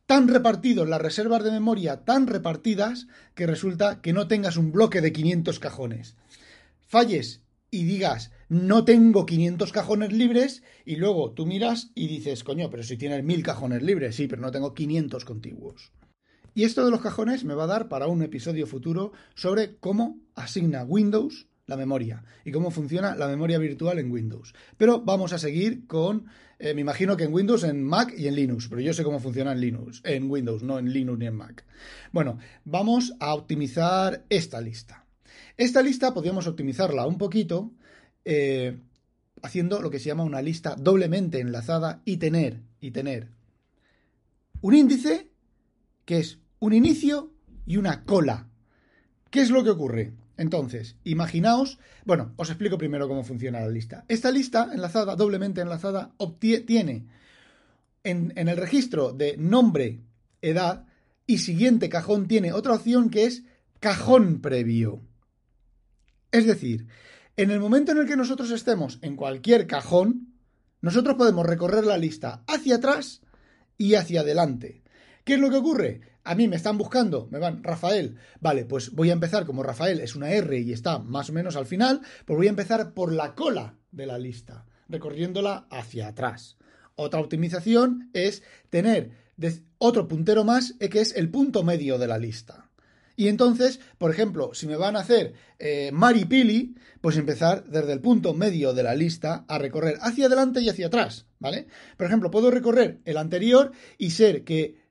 tan 0.07 0.29
repartidos, 0.29 0.89
las 0.89 1.03
reservas 1.03 1.45
de 1.45 1.51
memoria 1.51 2.05
tan 2.05 2.27
repartidas, 2.27 3.09
que 3.35 3.47
resulta 3.47 4.01
que 4.01 4.13
no 4.13 4.29
tengas 4.29 4.57
un 4.57 4.73
bloque 4.73 5.01
de 5.01 5.13
500 5.13 5.59
cajones. 5.59 6.17
Falles 6.81 7.43
y 7.71 7.85
digas, 7.85 8.31
no 8.49 8.85
tengo 8.85 9.27
500 9.27 9.73
cajones 9.73 10.13
libres, 10.13 10.63
y 10.85 10.97
luego 10.97 11.33
tú 11.33 11.47
miras 11.47 11.91
y 11.95 12.07
dices, 12.07 12.45
coño, 12.45 12.71
pero 12.71 12.85
si 12.85 12.97
tienes 12.97 13.25
1000 13.25 13.43
cajones 13.43 13.83
libres, 13.83 14.15
sí, 14.15 14.29
pero 14.29 14.41
no 14.41 14.53
tengo 14.53 14.73
500 14.73 15.25
contiguos. 15.25 15.93
Y 16.55 16.65
esto 16.65 16.85
de 16.85 16.91
los 16.91 17.03
cajones 17.03 17.45
me 17.45 17.55
va 17.55 17.65
a 17.65 17.67
dar 17.69 17.89
para 17.89 18.07
un 18.07 18.23
episodio 18.23 18.67
futuro 18.67 19.13
sobre 19.35 19.77
cómo 19.77 20.21
asigna 20.35 20.85
Windows 20.85 21.49
la 21.67 21.77
memoria 21.77 22.23
y 22.45 22.53
cómo 22.53 22.71
funciona 22.71 23.17
la 23.17 23.29
memoria 23.29 23.59
virtual 23.59 23.99
en 23.99 24.11
Windows. 24.11 24.55
Pero 24.77 25.01
vamos 25.01 25.33
a 25.33 25.39
seguir 25.39 25.87
con, 25.87 26.27
eh, 26.59 26.75
me 26.75 26.81
imagino 26.81 27.17
que 27.17 27.25
en 27.25 27.35
Windows, 27.35 27.65
en 27.65 27.83
Mac 27.83 28.15
y 28.17 28.29
en 28.29 28.37
Linux, 28.37 28.69
pero 28.69 28.81
yo 28.81 28.93
sé 28.93 29.03
cómo 29.05 29.21
funciona 29.21 29.53
en 29.53 29.61
Linux, 29.61 30.01
en 30.05 30.31
Windows, 30.31 30.63
no 30.63 30.79
en 30.79 30.93
Linux 30.93 31.19
ni 31.19 31.27
en 31.27 31.35
Mac. 31.35 31.65
Bueno, 32.13 32.39
vamos 32.65 33.15
a 33.21 33.35
optimizar 33.35 34.25
esta 34.29 34.61
lista. 34.61 35.05
Esta 35.57 35.83
lista 35.83 36.15
podríamos 36.15 36.47
optimizarla 36.47 37.07
un 37.07 37.19
poquito 37.19 37.73
eh, 38.25 38.79
haciendo 39.43 39.81
lo 39.81 39.91
que 39.91 39.99
se 39.99 40.07
llama 40.07 40.25
una 40.25 40.43
lista 40.43 40.77
doblemente 40.77 41.41
enlazada 41.41 42.03
y 42.05 42.19
tener, 42.19 42.61
y 42.81 42.91
tener 42.91 43.29
un 44.61 44.75
índice 44.75 45.31
que 46.05 46.19
es 46.19 46.39
un 46.59 46.73
inicio 46.73 47.33
y 47.67 47.77
una 47.77 48.05
cola. 48.05 48.49
¿Qué 49.31 49.41
es 49.41 49.51
lo 49.51 49.65
que 49.65 49.71
ocurre? 49.71 50.13
Entonces, 50.37 50.97
imaginaos, 51.05 51.79
bueno, 52.05 52.33
os 52.37 52.51
explico 52.51 52.79
primero 52.79 53.09
cómo 53.09 53.25
funciona 53.25 53.61
la 53.61 53.69
lista. 53.69 54.05
Esta 54.09 54.31
lista 54.31 54.71
enlazada, 54.73 55.17
doblemente 55.17 55.61
enlazada, 55.61 56.13
obtiene 56.19 57.07
en, 58.05 58.33
en 58.37 58.49
el 58.49 58.57
registro 58.57 59.13
de 59.13 59.37
nombre, 59.37 60.01
edad 60.43 60.87
y 61.27 61.39
siguiente 61.39 61.89
cajón 61.89 62.29
tiene 62.29 62.53
otra 62.53 62.75
opción 62.75 63.11
que 63.11 63.25
es 63.25 63.45
cajón 63.81 64.41
previo. 64.41 65.01
Es 66.31 66.47
decir, 66.47 66.87
en 67.37 67.51
el 67.51 67.61
momento 67.61 67.93
en 67.93 67.99
el 67.99 68.07
que 68.07 68.17
nosotros 68.17 68.51
estemos 68.51 68.99
en 69.03 69.17
cualquier 69.17 69.67
cajón, 69.67 70.35
nosotros 70.81 71.17
podemos 71.17 71.47
recorrer 71.47 71.85
la 71.85 71.99
lista 71.99 72.43
hacia 72.47 72.77
atrás 72.77 73.23
y 73.79 73.95
hacia 73.95 74.21
adelante. 74.21 74.83
¿Qué 75.25 75.35
es 75.35 75.41
lo 75.41 75.51
que 75.51 75.57
ocurre? 75.57 76.01
A 76.27 76.35
mí 76.35 76.49
me 76.49 76.57
están 76.57 76.77
buscando, 76.77 77.29
me 77.31 77.39
van, 77.39 77.63
Rafael. 77.63 78.17
Vale, 78.41 78.65
pues 78.65 78.91
voy 78.91 79.11
a 79.11 79.13
empezar 79.13 79.47
como 79.47 79.63
Rafael 79.63 80.01
es 80.01 80.17
una 80.17 80.33
R 80.33 80.59
y 80.59 80.73
está 80.73 80.99
más 80.99 81.31
o 81.31 81.33
menos 81.33 81.55
al 81.55 81.67
final, 81.67 82.01
pues 82.25 82.37
voy 82.37 82.49
a 82.49 82.51
empezar 82.51 82.95
por 82.95 83.13
la 83.13 83.37
cola 83.37 83.77
de 83.93 84.07
la 84.07 84.19
lista, 84.19 84.67
recorriéndola 84.89 85.69
hacia 85.71 86.09
atrás. 86.09 86.57
Otra 86.97 87.21
optimización 87.21 88.11
es 88.13 88.43
tener 88.71 89.13
otro 89.79 90.09
puntero 90.09 90.45
más, 90.45 90.75
eh, 90.81 90.89
que 90.89 91.01
es 91.01 91.15
el 91.15 91.31
punto 91.31 91.63
medio 91.63 91.97
de 91.97 92.09
la 92.09 92.19
lista. 92.19 92.71
Y 93.15 93.29
entonces, 93.29 93.81
por 93.97 94.11
ejemplo, 94.11 94.53
si 94.53 94.67
me 94.67 94.77
van 94.77 94.97
a 94.97 95.01
hacer 95.01 95.35
eh, 95.59 95.91
Maripili, 95.93 96.75
pues 97.01 97.17
empezar 97.17 97.65
desde 97.67 97.93
el 97.93 98.01
punto 98.01 98.35
medio 98.35 98.75
de 98.75 98.83
la 98.83 98.95
lista 98.95 99.45
a 99.47 99.59
recorrer 99.59 99.97
hacia 100.01 100.27
adelante 100.27 100.61
y 100.61 100.69
hacia 100.69 100.89
atrás, 100.89 101.27
¿vale? 101.39 101.69
Por 101.97 102.07
ejemplo, 102.09 102.31
puedo 102.31 102.51
recorrer 102.51 103.01
el 103.05 103.17
anterior 103.17 103.71
y 103.97 104.11
ser 104.11 104.45
que 104.45 104.86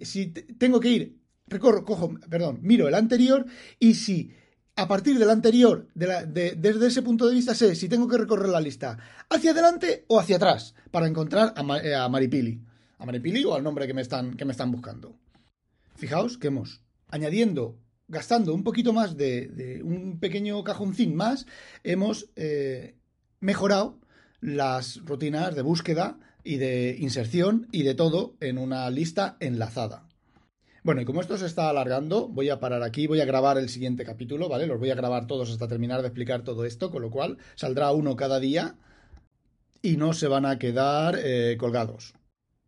si 0.00 0.26
tengo 0.28 0.80
que 0.80 0.90
ir, 0.90 1.20
recorro, 1.46 1.84
cojo, 1.84 2.14
perdón, 2.28 2.60
miro 2.62 2.88
el 2.88 2.94
anterior 2.94 3.46
y 3.78 3.94
si 3.94 4.32
a 4.76 4.86
partir 4.86 5.18
del 5.18 5.30
anterior, 5.30 5.88
desde 5.94 6.86
ese 6.86 7.02
punto 7.02 7.26
de 7.26 7.34
vista, 7.34 7.54
sé 7.54 7.74
si 7.74 7.88
tengo 7.88 8.06
que 8.06 8.18
recorrer 8.18 8.50
la 8.50 8.60
lista 8.60 8.98
hacia 9.30 9.52
adelante 9.52 10.04
o 10.08 10.20
hacia 10.20 10.36
atrás 10.36 10.74
para 10.90 11.06
encontrar 11.06 11.54
a, 11.56 11.78
eh, 11.78 11.94
a 11.94 12.08
Maripili. 12.08 12.60
A 12.98 13.06
Maripili 13.06 13.42
o 13.44 13.54
al 13.54 13.62
nombre 13.62 13.86
que 13.86 13.94
me 13.94 14.02
están, 14.02 14.34
que 14.34 14.44
me 14.44 14.52
están 14.52 14.70
buscando. 14.70 15.16
Fijaos 15.94 16.36
que 16.36 16.48
hemos, 16.48 16.82
añadiendo, 17.08 17.78
gastando 18.06 18.52
un 18.52 18.64
poquito 18.64 18.92
más 18.92 19.16
de, 19.16 19.80
un 19.82 20.20
pequeño 20.20 20.62
cajoncín 20.62 21.16
más, 21.16 21.46
hemos 21.82 22.28
eh, 22.36 22.96
mejorado 23.40 23.98
las 24.40 24.98
rutinas 25.06 25.54
de 25.54 25.62
búsqueda 25.62 26.18
y 26.46 26.56
de 26.56 26.96
inserción 26.98 27.66
y 27.72 27.82
de 27.82 27.94
todo 27.94 28.36
en 28.40 28.58
una 28.58 28.88
lista 28.90 29.36
enlazada. 29.40 30.08
Bueno, 30.84 31.00
y 31.00 31.04
como 31.04 31.20
esto 31.20 31.36
se 31.36 31.46
está 31.46 31.68
alargando, 31.68 32.28
voy 32.28 32.48
a 32.48 32.60
parar 32.60 32.84
aquí, 32.84 33.08
voy 33.08 33.20
a 33.20 33.24
grabar 33.24 33.58
el 33.58 33.68
siguiente 33.68 34.04
capítulo, 34.04 34.48
¿vale? 34.48 34.68
Los 34.68 34.78
voy 34.78 34.90
a 34.90 34.94
grabar 34.94 35.26
todos 35.26 35.50
hasta 35.50 35.66
terminar 35.66 36.00
de 36.00 36.06
explicar 36.06 36.44
todo 36.44 36.64
esto, 36.64 36.92
con 36.92 37.02
lo 37.02 37.10
cual 37.10 37.38
saldrá 37.56 37.90
uno 37.90 38.14
cada 38.14 38.38
día 38.38 38.76
y 39.82 39.96
no 39.96 40.12
se 40.12 40.28
van 40.28 40.46
a 40.46 40.60
quedar 40.60 41.18
eh, 41.18 41.56
colgados. 41.58 42.14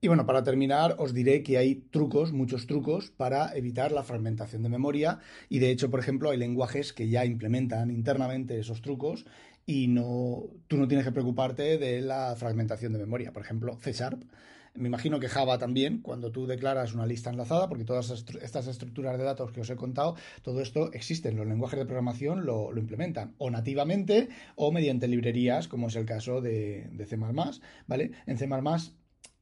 Y 0.01 0.07
bueno, 0.07 0.27
para 0.27 0.45
terminar, 0.45 0.95
os 0.99 1.13
diré 1.13 1.43
que 1.43 1.59
hay 1.59 1.75
trucos, 1.75 2.33
muchos 2.33 2.69
trucos, 2.69 3.11
para 3.11 3.57
evitar 3.57 3.91
la 3.91 4.05
fragmentación 4.05 4.63
de 4.63 4.69
memoria. 4.69 5.19
Y 5.49 5.59
de 5.59 5.71
hecho, 5.71 5.91
por 5.91 5.99
ejemplo, 5.99 6.31
hay 6.31 6.39
lenguajes 6.39 6.93
que 6.93 7.09
ya 7.09 7.25
implementan 7.25 7.91
internamente 7.91 8.61
esos 8.61 8.81
trucos 8.81 9.27
y 9.69 9.87
no, 9.87 10.45
tú 10.67 10.79
no 10.79 10.89
tienes 10.89 11.05
que 11.05 11.13
preocuparte 11.13 11.77
de 11.77 12.01
la 12.01 12.35
fragmentación 12.37 12.95
de 12.95 12.99
memoria. 12.99 13.35
Por 13.35 13.43
ejemplo, 13.43 13.77
C 13.79 13.93
Sharp. 13.93 14.25
Me 14.73 14.89
imagino 14.89 15.21
que 15.21 15.29
Java 15.29 15.59
también, 15.59 16.01
cuando 16.01 16.33
tú 16.33 16.47
declaras 16.47 16.95
una 16.95 17.05
lista 17.05 17.29
enlazada, 17.29 17.69
porque 17.69 17.85
todas 17.85 18.25
estas 18.41 18.67
estructuras 18.67 19.19
de 19.19 19.25
datos 19.25 19.53
que 19.53 19.61
os 19.61 19.69
he 19.69 19.77
contado, 19.77 20.17
todo 20.41 20.63
esto 20.63 20.91
existe, 20.95 21.33
los 21.33 21.47
lenguajes 21.47 21.79
de 21.79 21.85
programación 21.85 22.47
lo, 22.47 22.75
implementan, 22.79 23.35
o 23.37 23.51
nativamente 23.51 24.31
o 24.57 24.73
mediante 24.73 25.07
librerías, 25.07 25.69
como 25.69 25.89
es 25.89 25.97
el 25.97 26.07
caso 26.07 26.41
de, 26.41 26.89
de 26.91 27.05
C++, 27.05 27.19
¿vale? 27.87 28.13
En 28.27 28.39
C++ 28.39 28.49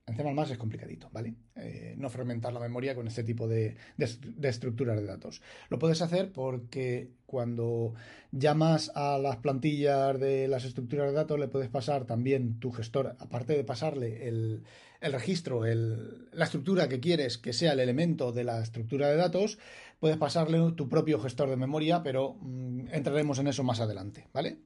en 0.07 0.15
C++ 0.15 0.53
es 0.53 0.59
complicadito, 0.59 1.09
¿vale? 1.13 1.35
Eh, 1.57 1.95
no 1.99 2.09
fragmentar 2.09 2.53
la 2.53 2.61
memoria 2.61 2.95
con 2.95 3.09
este 3.09 3.25
tipo 3.25 3.49
de, 3.49 3.77
estructuras 3.99 4.97
de 4.97 5.05
datos. 5.05 5.43
Lo 5.69 5.81
puedes 5.81 6.01
hacer 6.01 6.33
porque 6.33 7.11
cuando 7.27 7.95
llamas 8.31 8.93
a 8.95 9.19
las 9.19 9.39
plantillas 9.39 10.19
de 10.21 10.47
las 10.47 10.65
estructuras 10.65 11.09
de 11.09 11.15
datos 11.15 11.41
le 11.41 11.49
puedes 11.49 11.69
pasar 11.69 12.05
también 12.05 12.61
tu 12.61 12.71
gestor, 12.71 13.17
aparte 13.19 13.55
de 13.57 13.65
pasarle 13.65 14.29
el, 14.29 14.63
registro, 15.01 15.65
la 15.65 16.45
estructura 16.45 16.89
que 16.89 17.01
quieres 17.01 17.37
que 17.37 17.53
sea 17.53 17.73
el 17.73 17.81
elemento 17.81 18.31
de 18.31 18.45
la 18.45 18.63
estructura 18.63 19.09
de 19.09 19.17
datos, 19.17 19.59
puedes 19.99 20.19
pasarle 20.19 20.73
tu 20.77 20.89
propio 20.89 21.19
gestor 21.19 21.51
de 21.51 21.57
memoria, 21.57 22.05
pero 22.05 22.35
mm, 22.41 22.89
entraremos 22.93 23.41
en 23.41 23.49
eso 23.49 23.65
más 23.65 23.81
adelante, 23.81 24.29
¿vale? 24.33 24.59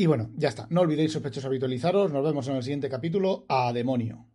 Y 0.00 0.06
bueno, 0.06 0.30
ya 0.34 0.48
está. 0.48 0.66
No 0.70 0.80
olvidéis 0.80 1.12
sospechosos 1.12 1.44
habitualizaros. 1.44 2.10
Nos 2.10 2.24
vemos 2.24 2.48
en 2.48 2.56
el 2.56 2.62
siguiente 2.62 2.88
capítulo. 2.88 3.44
A 3.50 3.70
demonio. 3.74 4.29